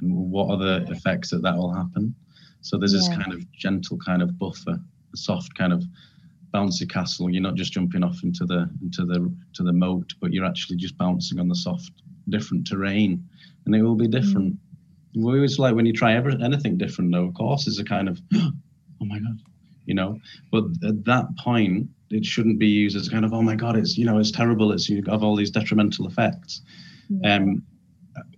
[0.00, 2.14] And what are the effects that that will happen.
[2.60, 4.78] So there's this kind of gentle kind of buffer,
[5.12, 5.84] a soft kind of
[6.52, 7.30] bouncy castle.
[7.30, 10.76] You're not just jumping off into the into the to the moat, but you're actually
[10.76, 11.92] just bouncing on the soft,
[12.28, 13.24] different terrain,
[13.64, 14.54] and it will be different.
[15.16, 15.24] Mm.
[15.24, 17.26] Always like when you try ever, anything different, though.
[17.26, 18.52] Of course, is a kind of, oh
[19.00, 19.38] my god,
[19.86, 20.18] you know.
[20.50, 23.96] But at that point, it shouldn't be used as kind of, oh my god, it's
[23.96, 24.72] you know, it's terrible.
[24.72, 26.62] It's you have all these detrimental effects.
[27.08, 27.36] Yeah.
[27.36, 27.62] Um,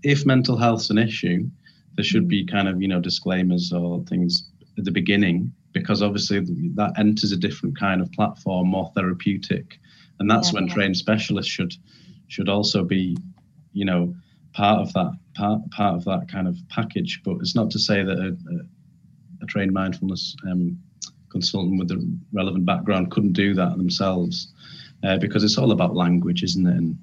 [0.03, 1.49] if mental health's an issue,
[1.95, 6.41] there should be kind of you know disclaimers or things at the beginning because obviously
[6.75, 9.79] that enters a different kind of platform, more therapeutic,
[10.19, 10.75] and that's yeah, when yeah.
[10.75, 11.75] trained specialists should
[12.29, 13.17] should also be,
[13.73, 14.15] you know,
[14.53, 17.21] part of that part part of that kind of package.
[17.25, 20.79] But it's not to say that a, a, a trained mindfulness um,
[21.31, 24.53] consultant with the relevant background couldn't do that themselves,
[25.05, 26.77] uh, because it's all about language, isn't it?
[26.77, 26.99] And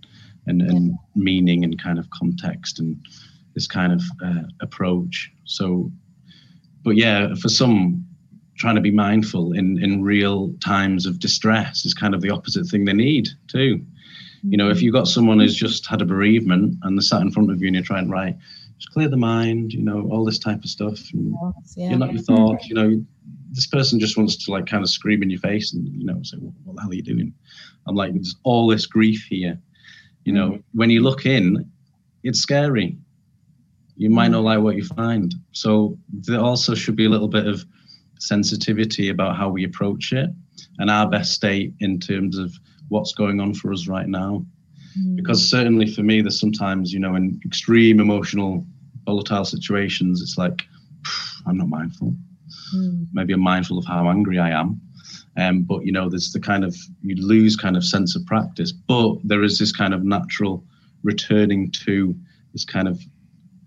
[0.47, 2.97] and, and meaning and kind of context and
[3.53, 5.31] this kind of uh, approach.
[5.45, 5.91] So,
[6.83, 8.05] but yeah, for some,
[8.57, 12.65] trying to be mindful in in real times of distress is kind of the opposite
[12.67, 13.83] thing they need too.
[14.47, 17.31] You know, if you've got someone who's just had a bereavement and they're sat in
[17.31, 18.35] front of you and you're trying, right,
[18.77, 20.99] just clear the mind, you know, all this type of stuff.
[21.13, 21.33] And
[21.75, 21.89] yeah.
[21.89, 23.03] You're not your thoughts, you know,
[23.51, 26.19] this person just wants to like kind of scream in your face and, you know,
[26.21, 27.33] say, well, what the hell are you doing?
[27.87, 29.59] I'm like, there's all this grief here
[30.25, 31.71] you know, when you look in,
[32.23, 32.97] it's scary.
[33.95, 35.33] You might not like what you find.
[35.53, 37.63] So there also should be a little bit of
[38.19, 40.29] sensitivity about how we approach it
[40.79, 42.53] and our best state in terms of
[42.89, 44.45] what's going on for us right now.
[44.99, 45.15] Mm.
[45.15, 48.65] Because certainly for me, there's sometimes, you know, in extreme emotional,
[49.05, 50.63] volatile situations, it's like,
[51.45, 52.15] I'm not mindful.
[52.75, 53.07] Mm.
[53.13, 54.81] Maybe I'm mindful of how angry I am.
[55.37, 58.71] Um, but you know, there's the kind of you lose kind of sense of practice.
[58.71, 60.63] But there is this kind of natural
[61.03, 62.15] returning to
[62.53, 63.01] this kind of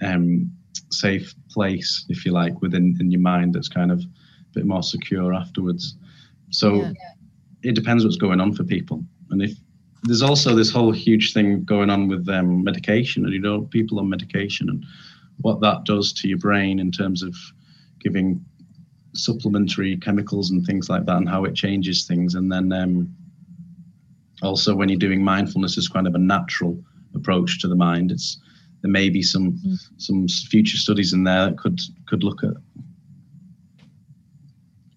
[0.03, 0.51] um,
[0.91, 4.83] safe place, if you like, within in your mind that's kind of a bit more
[4.83, 5.97] secure afterwards.
[6.51, 6.93] So yeah.
[7.63, 9.05] it depends what's going on for people.
[9.31, 9.53] And if
[10.05, 13.99] there's also this whole huge thing going on with um, medication, and you know, people
[13.99, 14.85] on medication and
[15.41, 17.35] what that does to your brain in terms of
[18.01, 18.45] giving
[19.19, 22.35] supplementary chemicals and things like that, and how it changes things.
[22.35, 23.15] And then um,
[24.43, 26.79] also when you're doing mindfulness, it's kind of a natural
[27.15, 28.11] approach to the mind.
[28.11, 28.39] It's
[28.83, 29.77] there may be some mm.
[29.97, 32.55] some future studies in there that could could look at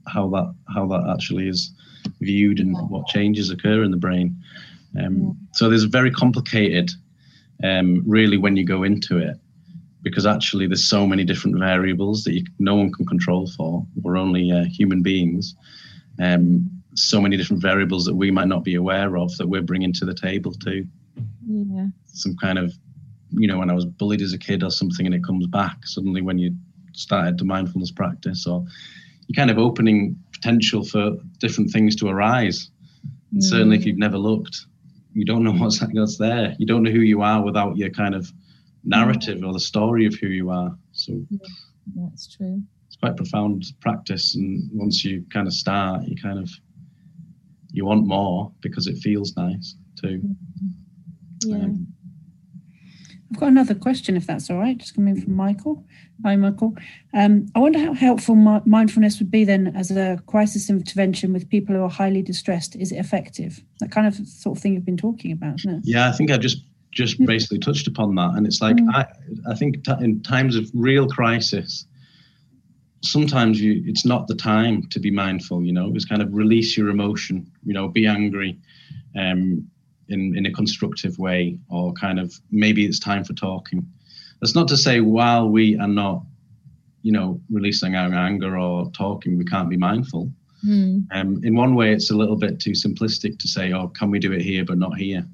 [0.07, 1.71] how that how that actually is
[2.19, 4.35] viewed and what changes occur in the brain.
[4.99, 6.91] Um, so there's very complicated,
[7.63, 9.37] um, really, when you go into it,
[10.11, 13.85] because actually there's so many different variables that you, no one can control for.
[13.95, 15.55] We're only uh, human beings.
[16.21, 19.93] Um, so many different variables that we might not be aware of that we're bringing
[19.93, 20.85] to the table too.
[21.47, 21.87] Yeah.
[22.07, 22.73] Some kind of,
[23.31, 25.77] you know, when I was bullied as a kid or something, and it comes back
[25.85, 26.53] suddenly when you
[26.93, 28.65] started the mindfulness practice, or
[29.27, 32.69] you're kind of opening potential for different things to arise.
[33.33, 33.41] Mm.
[33.41, 34.65] Certainly, if you've never looked,
[35.13, 36.55] you don't know what's what's there.
[36.59, 38.31] You don't know who you are without your kind of
[38.83, 40.75] narrative or the story of who you are.
[40.91, 41.39] So yeah,
[41.95, 42.61] that's true.
[42.87, 46.49] It's quite profound practice, and once you kind of start, you kind of
[47.71, 50.21] you want more because it feels nice too.
[51.45, 51.55] Yeah.
[51.55, 51.87] Um,
[53.31, 55.85] I've got another question, if that's all right, just coming from Michael.
[56.25, 56.75] Hi, Michael.
[57.13, 61.73] Um, I wonder how helpful mindfulness would be then as a crisis intervention with people
[61.73, 62.75] who are highly distressed.
[62.75, 63.63] Is it effective?
[63.79, 65.81] That kind of sort of thing you've been talking about, isn't it?
[65.85, 68.93] Yeah, I think I've just just basically touched upon that, and it's like mm.
[68.93, 69.05] I,
[69.49, 71.85] I think t- in times of real crisis,
[73.03, 75.63] sometimes you it's not the time to be mindful.
[75.63, 77.51] You know, it's kind of release your emotion.
[77.63, 78.59] You know, be angry.
[79.17, 79.69] Um,
[80.11, 83.87] in, in a constructive way, or kind of maybe it's time for talking.
[84.39, 86.23] That's not to say while we are not,
[87.01, 90.31] you know, releasing our anger or talking, we can't be mindful.
[90.65, 91.05] Mm.
[91.11, 94.19] Um, in one way, it's a little bit too simplistic to say, oh, can we
[94.19, 95.25] do it here but not here?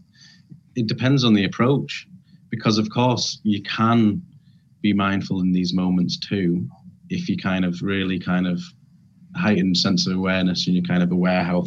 [0.77, 2.07] It depends on the approach,
[2.49, 4.21] because of course you can
[4.81, 6.69] be mindful in these moments too,
[7.09, 8.61] if you kind of really kind of
[9.35, 11.65] heightened sense of awareness and you're kind of aware how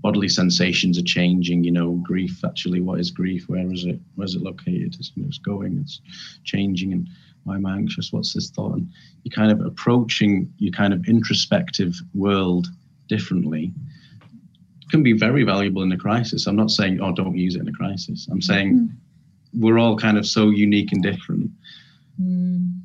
[0.00, 1.62] bodily sensations are changing.
[1.62, 3.48] You know, grief actually, what is grief?
[3.48, 4.00] Where is it?
[4.16, 4.96] Where is it located?
[4.98, 6.00] It's, you know, it's going, it's
[6.42, 7.08] changing, and
[7.44, 8.12] why am I anxious?
[8.12, 8.78] What's this thought?
[8.78, 8.90] And
[9.22, 12.66] you're kind of approaching your kind of introspective world
[13.08, 13.72] differently.
[14.90, 16.46] Can be very valuable in a crisis.
[16.46, 18.28] I'm not saying, oh, don't use it in a crisis.
[18.30, 18.88] I'm saying mm.
[19.60, 21.50] we're all kind of so unique and different.
[22.20, 22.80] Mm.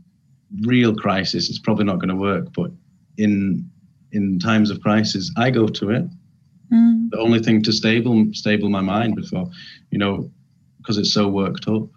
[0.62, 2.72] Real crisis is probably not going to work, but
[3.18, 3.70] in
[4.12, 6.06] in times of crisis, I go to it
[6.72, 7.10] Mm.
[7.12, 9.50] The only thing to stable stable my mind before,
[9.92, 10.30] you know,
[10.78, 11.88] because it's so worked up,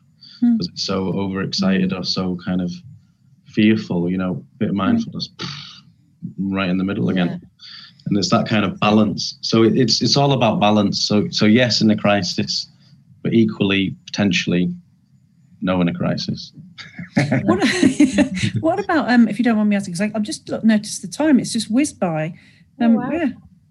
[0.40, 0.72] because mm.
[0.72, 2.70] it's so overexcited or so kind of
[3.46, 4.78] fearful, you know, bit of mm.
[4.78, 5.30] mindfulness,
[6.38, 7.47] right in the middle again.
[8.08, 8.10] Yeah.
[8.10, 9.38] And there's that kind of balance.
[9.40, 11.06] So it's it's all about balance.
[11.06, 12.66] So so yes, in a crisis,
[13.22, 14.72] but equally potentially
[15.60, 16.52] no in a crisis.
[17.42, 17.68] what,
[18.60, 19.94] what, about um, if you don't want me asking?
[19.94, 22.34] Because I've just noticed the time; it's just whizzed by.
[22.80, 23.10] Oh, um, oh, wow.
[23.10, 23.28] Yeah,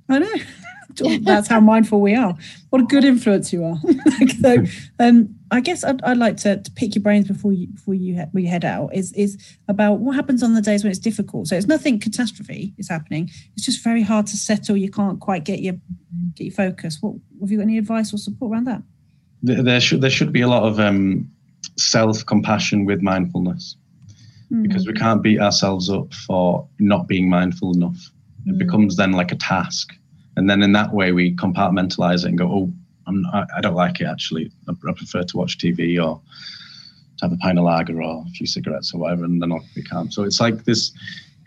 [0.09, 0.35] I know.
[1.21, 2.35] that's how mindful we are.
[2.69, 3.77] What a good influence you are.
[4.41, 4.65] so,
[4.99, 8.26] um, I guess I'd, I'd like to, to, pick your brains before you before you
[8.34, 8.93] we head out.
[8.93, 9.38] Is is
[9.68, 11.48] about what happens on the days when it's difficult.
[11.48, 13.30] So it's nothing catastrophe is happening.
[13.56, 14.76] It's just very hard to settle.
[14.76, 15.76] You can't quite get your
[16.36, 16.98] get your focus.
[17.02, 18.82] What have you got any advice or support around that?
[19.43, 21.30] There should there should be a lot of um,
[21.78, 23.78] self compassion with mindfulness
[24.52, 24.64] mm.
[24.64, 28.12] because we can't beat ourselves up for not being mindful enough.
[28.45, 28.58] It mm.
[28.58, 29.93] becomes then like a task
[30.38, 32.74] and then in that way we compartmentalize it and go, oh,
[33.08, 34.51] I'm, I don't like it actually.
[34.68, 36.22] I, I prefer to watch TV or
[37.18, 39.66] to have a pint of lager or a few cigarettes or whatever, and then I'll
[39.76, 40.12] be calm.
[40.12, 40.91] So it's like this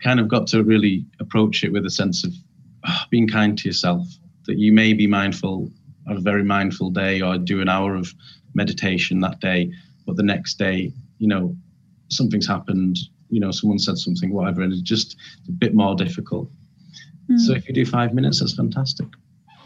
[0.03, 2.33] kind of got to really approach it with a sense of
[2.87, 4.07] oh, being kind to yourself.
[4.47, 5.71] That you may be mindful
[6.07, 8.11] of a very mindful day or do an hour of
[8.55, 9.71] meditation that day,
[10.05, 11.55] but the next day, you know,
[12.09, 12.97] something's happened.
[13.29, 15.15] You know, someone said something, whatever, and it's just
[15.47, 16.49] a bit more difficult.
[17.37, 17.57] So hmm.
[17.57, 19.07] if you do five minutes, that's fantastic.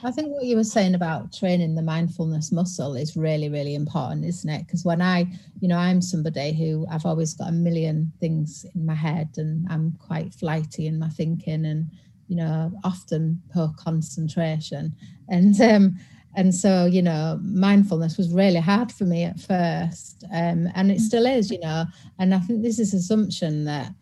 [0.05, 4.25] I think what you were saying about training the mindfulness muscle is really, really important,
[4.25, 4.65] isn't it?
[4.65, 5.27] Because when I,
[5.59, 9.67] you know, I'm somebody who I've always got a million things in my head and
[9.69, 11.89] I'm quite flighty in my thinking and,
[12.27, 14.93] you know, often poor concentration.
[15.27, 15.97] And um,
[16.35, 20.25] and so, you know, mindfulness was really hard for me at first.
[20.33, 21.85] Um, and it still is, you know,
[22.19, 23.93] and I think this is assumption that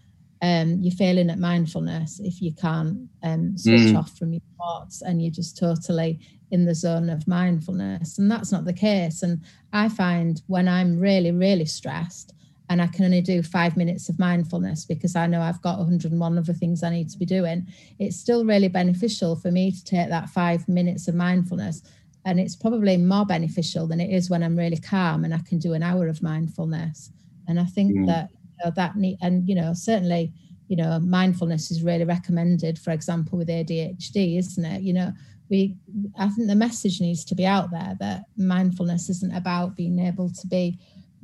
[0.43, 3.97] um, you're failing at mindfulness if you can't um, switch mm.
[3.97, 6.19] off from your thoughts and you're just totally
[6.51, 8.17] in the zone of mindfulness.
[8.17, 9.23] And that's not the case.
[9.23, 9.41] And
[9.71, 12.33] I find when I'm really, really stressed
[12.69, 16.37] and I can only do five minutes of mindfulness because I know I've got 101
[16.37, 17.65] other things I need to be doing,
[17.97, 21.83] it's still really beneficial for me to take that five minutes of mindfulness.
[22.25, 25.57] And it's probably more beneficial than it is when I'm really calm and I can
[25.57, 27.11] do an hour of mindfulness.
[27.47, 28.07] And I think mm.
[28.07, 28.29] that
[28.63, 30.33] know, that need, and you know, certainly,
[30.67, 34.81] you know, mindfulness is really recommended, for example, with ADHD, isn't it?
[34.81, 35.13] You know,
[35.49, 35.75] we,
[36.17, 40.29] I think the message needs to be out there that mindfulness isn't about being able
[40.29, 40.79] to be,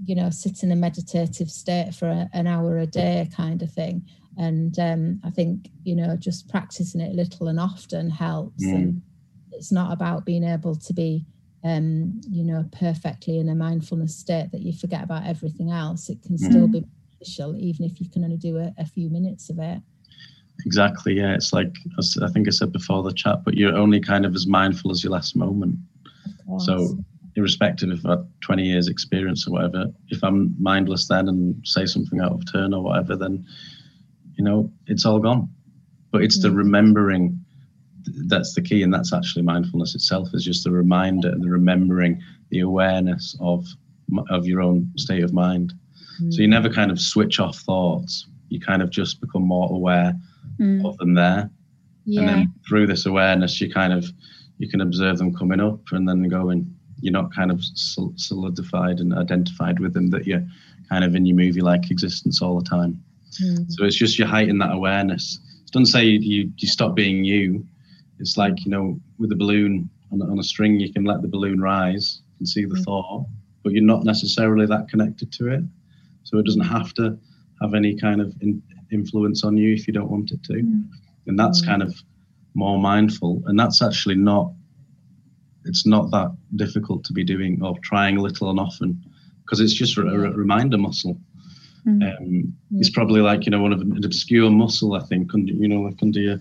[0.06, 3.72] you know, sit in a meditative state for a, an hour a day kind of
[3.72, 4.06] thing.
[4.38, 8.64] And um, I think, you know, just practicing it little and often helps.
[8.64, 8.76] Mm.
[8.76, 9.02] And
[9.52, 11.26] it's not about being able to be
[11.64, 16.10] um, you know, perfectly in a mindfulness state that you forget about everything else.
[16.10, 16.50] It can mm.
[16.50, 16.86] still be
[17.20, 19.82] beneficial, even if you can only do a, a few minutes of it.
[20.66, 21.14] Exactly.
[21.14, 21.34] Yeah.
[21.34, 21.74] It's like,
[22.22, 25.04] I think I said before the chat, but you're only kind of as mindful as
[25.04, 25.78] your last moment.
[26.66, 26.98] So,
[27.36, 32.20] irrespective of a 20 years experience or whatever, if I'm mindless then and say something
[32.20, 33.46] out of turn or whatever, then,
[34.34, 35.48] you know, it's all gone.
[36.12, 36.58] But it's the mm.
[36.58, 37.40] remembering
[38.26, 38.82] that's the key.
[38.82, 43.66] And that's actually mindfulness itself is just the reminder, the remembering, the awareness of,
[44.32, 45.74] of your own state of mind.
[46.22, 46.34] Mm.
[46.34, 48.28] So you never kind of switch off thoughts.
[48.50, 50.16] You kind of just become more aware
[50.60, 50.86] mm.
[50.86, 51.50] of them there.
[52.06, 52.22] Yeah.
[52.22, 54.06] And then through this awareness, you kind of
[54.58, 56.74] you can observe them coming up and then going.
[57.02, 60.46] You're not kind of solidified and identified with them that you're
[60.90, 63.02] kind of in your movie-like existence all the time.
[63.42, 63.72] Mm.
[63.72, 65.40] So it's just you heighten that awareness.
[65.66, 67.66] It doesn't say you, you stop being you.
[68.20, 71.28] It's like you know with a balloon on, on a string, you can let the
[71.28, 72.84] balloon rise and see the mm.
[72.84, 73.26] thought,
[73.64, 75.64] but you're not necessarily that connected to it.
[76.24, 77.18] So it doesn't have to
[77.62, 78.62] have any kind of in,
[78.92, 80.54] influence on you if you don't want it to.
[80.54, 80.88] Mm.
[81.28, 81.96] And that's kind of
[82.54, 83.42] more mindful.
[83.46, 84.52] And that's actually not,
[85.66, 89.04] it's not that difficult to be doing or trying little and often
[89.44, 91.20] because it's just a, a reminder muscle.
[91.86, 92.18] Mm.
[92.18, 95.68] Um, it's probably like, you know, one of an obscure muscle, I think, under, you
[95.68, 96.40] know, like under your,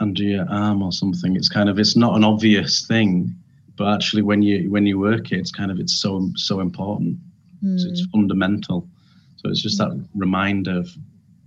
[0.00, 1.36] under your arm or something.
[1.36, 3.34] It's kind of, it's not an obvious thing,
[3.76, 7.18] but actually when you, when you work it, it's kind of, it's so, so important.
[7.64, 7.78] Mm.
[7.78, 8.10] So it's hmm.
[8.10, 8.88] fundamental.
[9.36, 10.90] So it's just that reminder of,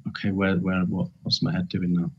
[0.10, 2.12] okay, where, where, what, what's my head doing now?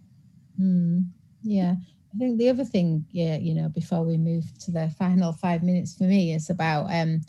[0.61, 1.07] Mm.
[1.43, 1.75] Yeah.
[2.15, 5.65] I think the other thing, yeah, you know, before we move to the final five
[5.65, 7.23] minutes for me is about um,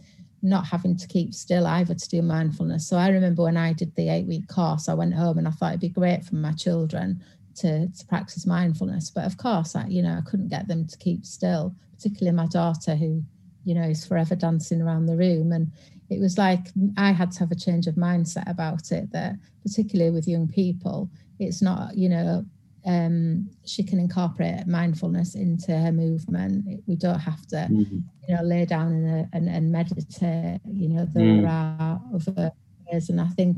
[0.44, 2.88] not having to keep still either to do mindfulness.
[2.88, 5.52] So I remember when I did the eight week course, I went home and I
[5.52, 7.24] thought it'd be great for my children
[7.56, 9.10] to, to practice mindfulness.
[9.10, 12.48] But of course, I, you know, I couldn't get them to keep still, particularly my
[12.48, 13.24] daughter who,
[13.64, 15.52] you know, is forever dancing around the room.
[15.52, 15.72] And
[16.10, 20.12] it was like I had to have a change of mindset about it that particularly
[20.12, 22.46] with young people, it's not, you know,
[22.86, 26.84] um, she can incorporate mindfulness into her movement.
[26.86, 27.98] We don't have to, mm-hmm.
[28.28, 30.62] you know, lay down and, and, and meditate.
[30.66, 31.50] You know, there mm.
[31.50, 32.52] are other
[32.92, 33.58] ways, and I think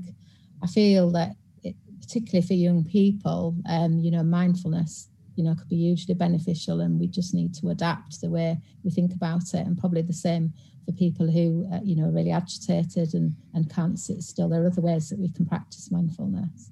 [0.63, 5.69] I feel that, it, particularly for young people, um, you know, mindfulness, you know, could
[5.69, 9.65] be hugely beneficial, and we just need to adapt the way we think about it,
[9.65, 10.51] and probably the same
[10.83, 14.49] for people who uh, you know are really agitated and and can't sit still.
[14.49, 16.71] There are other ways that we can practice mindfulness.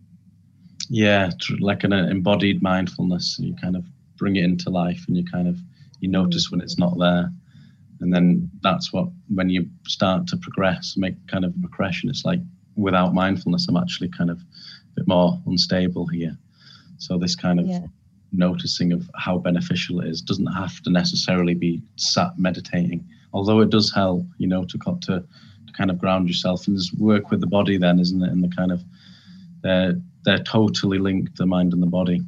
[0.89, 3.38] Yeah like an embodied mindfulness.
[3.39, 3.86] You kind of
[4.18, 5.59] bring it into life and you kind of
[5.99, 7.32] you notice when it's not there.
[8.01, 12.26] And then that's what when you start to progress make kind of a progression it's
[12.26, 12.39] like
[12.76, 16.38] without mindfulness i'm actually kind of a bit more unstable here.
[16.97, 17.86] So this kind of yeah.
[18.38, 23.06] Noticing of how beneficial it is doesn't have to necessarily be sat meditating
[23.36, 26.98] although it does help, you know, to to, to kind of ground yourself and just
[26.98, 27.78] work with the body.
[27.78, 28.32] Then, isn't it?
[28.32, 28.84] And the kind of
[29.62, 32.24] they're they're totally linked, the mind and the body.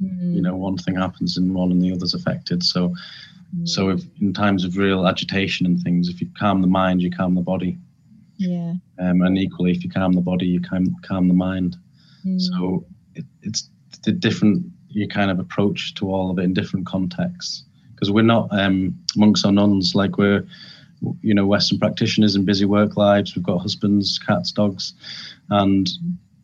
[0.00, 0.34] Mm.
[0.34, 2.62] You know, one thing happens in one and the other's affected.
[2.62, 2.94] So,
[3.56, 3.66] mm.
[3.66, 7.10] so if in times of real agitation and things, if you calm the mind, you
[7.10, 7.78] calm the body.
[8.36, 8.74] Yeah.
[8.98, 11.76] Um, and equally, if you calm the body, you calm calm the mind.
[12.24, 12.38] Mm.
[12.38, 12.84] So
[13.14, 13.70] it, it's
[14.04, 17.64] the different your kind of approach to all of it in different contexts
[17.94, 20.46] because we're not um, monks or nuns like we're
[21.22, 24.94] you know western practitioners in busy work lives we've got husbands cats dogs
[25.50, 25.90] and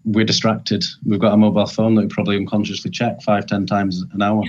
[0.04, 4.02] we're distracted we've got a mobile phone that we probably unconsciously check five ten times
[4.12, 4.42] an hour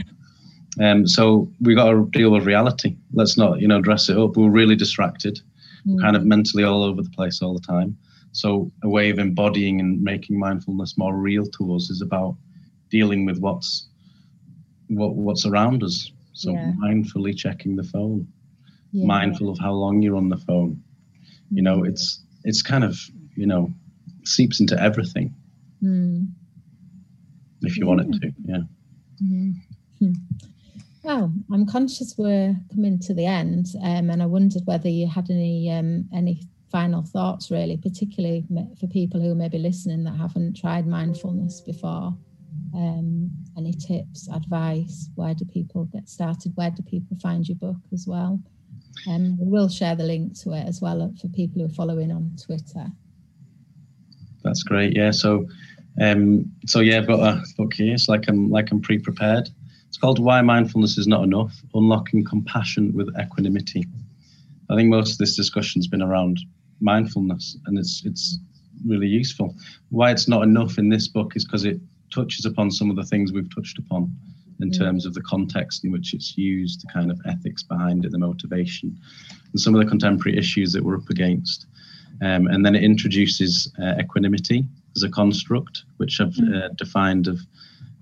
[0.79, 2.95] Um, so we got to deal with reality.
[3.13, 4.37] Let's not, you know, dress it up.
[4.37, 5.39] We're really distracted,
[5.87, 5.99] mm.
[6.01, 7.97] kind of mentally all over the place all the time.
[8.31, 12.35] So a way of embodying and making mindfulness more real to us is about
[12.89, 13.87] dealing with what's
[14.87, 16.11] what what's around us.
[16.33, 16.73] So yeah.
[16.79, 18.27] mindfully checking the phone,
[18.91, 19.05] yeah.
[19.05, 20.81] mindful of how long you're on the phone.
[21.51, 21.89] You know, mm.
[21.89, 22.99] it's it's kind of
[23.35, 23.73] you know
[24.23, 25.33] seeps into everything.
[25.83, 26.27] Mm.
[27.61, 27.89] If you yeah.
[27.89, 28.57] want it to, yeah.
[29.23, 30.11] Mm-hmm.
[31.03, 35.29] Well, I'm conscious we're coming to the end, um, and I wondered whether you had
[35.31, 38.45] any um, any final thoughts, really, particularly
[38.79, 42.15] for people who may be listening that haven't tried mindfulness before.
[42.75, 45.09] Um, any tips, advice?
[45.15, 46.51] Where do people get started?
[46.55, 48.39] Where do people find your book as well?
[49.07, 52.11] Um, we will share the link to it as well for people who are following
[52.11, 52.87] on Twitter.
[54.43, 54.95] That's great.
[54.95, 55.11] Yeah.
[55.11, 55.47] So,
[56.01, 57.93] um, so yeah, I've got a book here.
[57.93, 59.49] It's like I'm like I'm pre-prepared.
[59.87, 63.85] It's called Why Mindfulness Is Not Enough: Unlocking Compassion with Equanimity.
[64.69, 66.39] I think most of this discussion's been around
[66.79, 68.39] mindfulness, and it's it's
[68.85, 69.55] really useful.
[69.89, 71.79] Why it's not enough in this book is because it
[72.13, 74.13] touches upon some of the things we've touched upon
[74.59, 74.77] in mm.
[74.77, 78.17] terms of the context in which it's used, the kind of ethics behind it, the
[78.17, 78.97] motivation,
[79.51, 81.67] and some of the contemporary issues that we're up against.
[82.21, 86.65] Um, and then it introduces uh, equanimity as a construct, which I've mm.
[86.65, 87.39] uh, defined of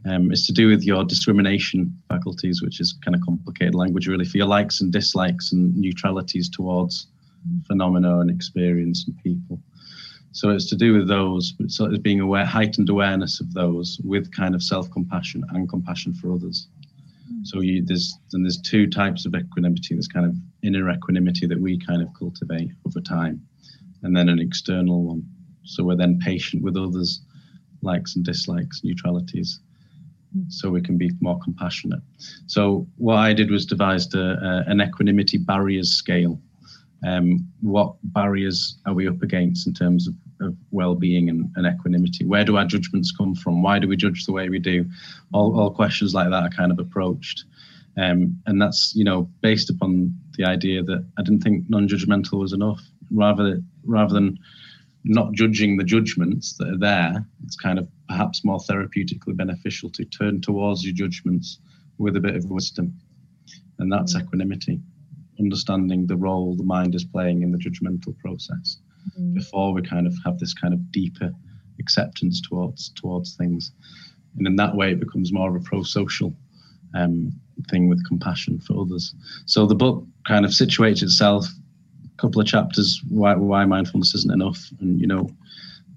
[0.08, 4.26] um, is to do with your discrimination faculties, which is kind of complicated language, really,
[4.26, 7.08] for your likes and dislikes and neutralities towards
[7.68, 9.60] phenomena and experience and people.
[10.36, 14.36] So it's to do with those, so it's being aware, heightened awareness of those with
[14.36, 16.68] kind of self-compassion and compassion for others.
[17.32, 17.48] Mm.
[17.48, 19.96] So you, there's and there's two types of equanimity.
[19.96, 23.40] There's kind of inner equanimity that we kind of cultivate over time,
[24.04, 25.24] and then an external one.
[25.64, 27.22] So we're then patient with others,
[27.82, 29.62] likes and dislikes, neutralities,
[30.50, 32.02] so we can be more compassionate.
[32.48, 36.42] So what I did was devised a, a, an equanimity barriers scale.
[37.08, 42.26] Um, what barriers are we up against in terms of, of well-being and, and, equanimity?
[42.26, 43.62] Where do our judgments come from?
[43.62, 44.86] Why do we judge the way we do?
[45.34, 47.46] All, all questions like that are kind of approached.
[47.98, 52.54] Um, and that's you know based upon the idea that I didn't think non-judgmental was
[52.54, 52.82] enough.
[53.12, 54.40] Rather rather than
[55.06, 60.04] not judging the judgments that are there, it's kind of perhaps more therapeutically beneficial to
[60.04, 61.60] turn towards your judgments
[62.00, 62.94] with a bit of wisdom.
[63.78, 64.22] And that's mm.
[64.22, 64.82] equanimity,
[65.40, 68.80] understanding the role the mind is playing in the judgmental process
[69.20, 69.34] mm.
[69.34, 71.32] before we kind of have this kind of deeper
[71.80, 73.72] acceptance towards towards things.
[74.38, 76.34] And in that way, it becomes more of a pro social
[76.94, 77.32] um,
[77.70, 79.14] thing with compassion for others.
[79.46, 81.46] So the book kind of situates itself
[82.06, 85.30] a couple of chapters why why mindfulness isn't enough, and you know,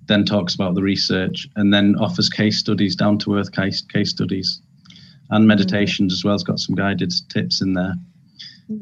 [0.06, 4.10] then talks about the research, and then offers case studies, down to earth case case
[4.10, 4.60] studies,
[5.30, 5.48] and mm-hmm.
[5.48, 6.34] meditations as well.
[6.34, 7.94] It's got some guided tips in there.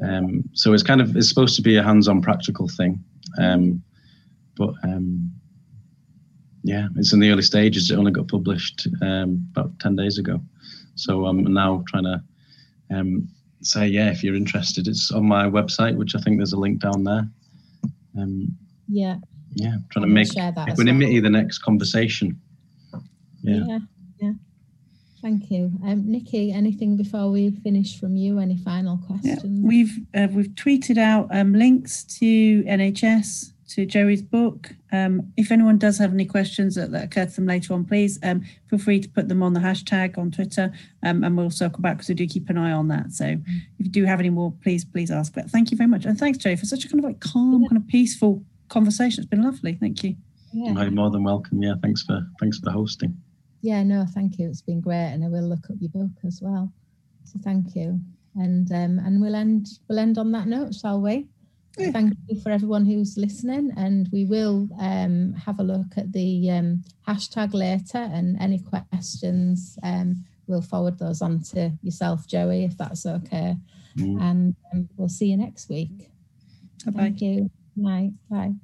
[0.03, 3.05] Um, so it's kind of it's supposed to be a hands-on practical thing,
[3.39, 3.83] um,
[4.57, 5.33] but um,
[6.63, 7.91] yeah, it's in the early stages.
[7.91, 10.41] It only got published um, about ten days ago,
[10.95, 12.23] so I'm now trying to
[12.91, 13.29] um,
[13.63, 16.81] say, yeah, if you're interested, it's on my website, which I think there's a link
[16.81, 17.29] down there.
[18.19, 18.57] Um,
[18.89, 19.17] yeah.
[19.55, 21.23] Yeah, trying to make equanimity well.
[21.23, 22.41] the next conversation.
[23.43, 23.65] Yeah.
[23.67, 23.79] yeah.
[24.21, 24.33] yeah.
[25.23, 26.53] Thank you, um, Nicky.
[26.53, 28.39] Anything before we finish from you?
[28.39, 29.43] Any final questions?
[29.45, 34.71] Yeah, we've uh, we've tweeted out um, links to NHS to Joey's book.
[34.93, 38.19] Um, if anyone does have any questions that, that occur to them later on, please
[38.23, 41.81] um, feel free to put them on the hashtag on Twitter um, and we'll circle
[41.81, 43.13] back because we do keep an eye on that.
[43.13, 43.41] So if
[43.79, 45.35] you do have any more, please, please ask.
[45.35, 46.05] But thank you very much.
[46.05, 47.69] And thanks, Joey, for such a kind of like calm, yeah.
[47.69, 49.23] kind of peaceful conversation.
[49.23, 49.75] It's been lovely.
[49.75, 50.17] Thank you.
[50.53, 50.73] Yeah.
[50.81, 51.63] You're more than welcome.
[51.63, 53.17] Yeah, thanks for thanks for hosting.
[53.63, 54.49] Yeah, no, thank you.
[54.49, 56.73] It's been great, and I will look up your book as well.
[57.25, 58.01] So thank you,
[58.37, 61.27] and um, and we'll end we'll end on that note, shall we?
[61.79, 61.91] Yeah.
[61.91, 66.51] Thank you for everyone who's listening, and we will um, have a look at the
[66.51, 67.99] um, hashtag later.
[67.99, 73.57] And any questions, um, we'll forward those on to yourself, Joey, if that's okay.
[73.97, 74.21] Mm.
[74.23, 76.11] And um, we'll see you next week.
[76.85, 76.99] Bye-bye.
[76.99, 77.51] Thank you.
[77.77, 78.13] Night.
[78.31, 78.55] Bye.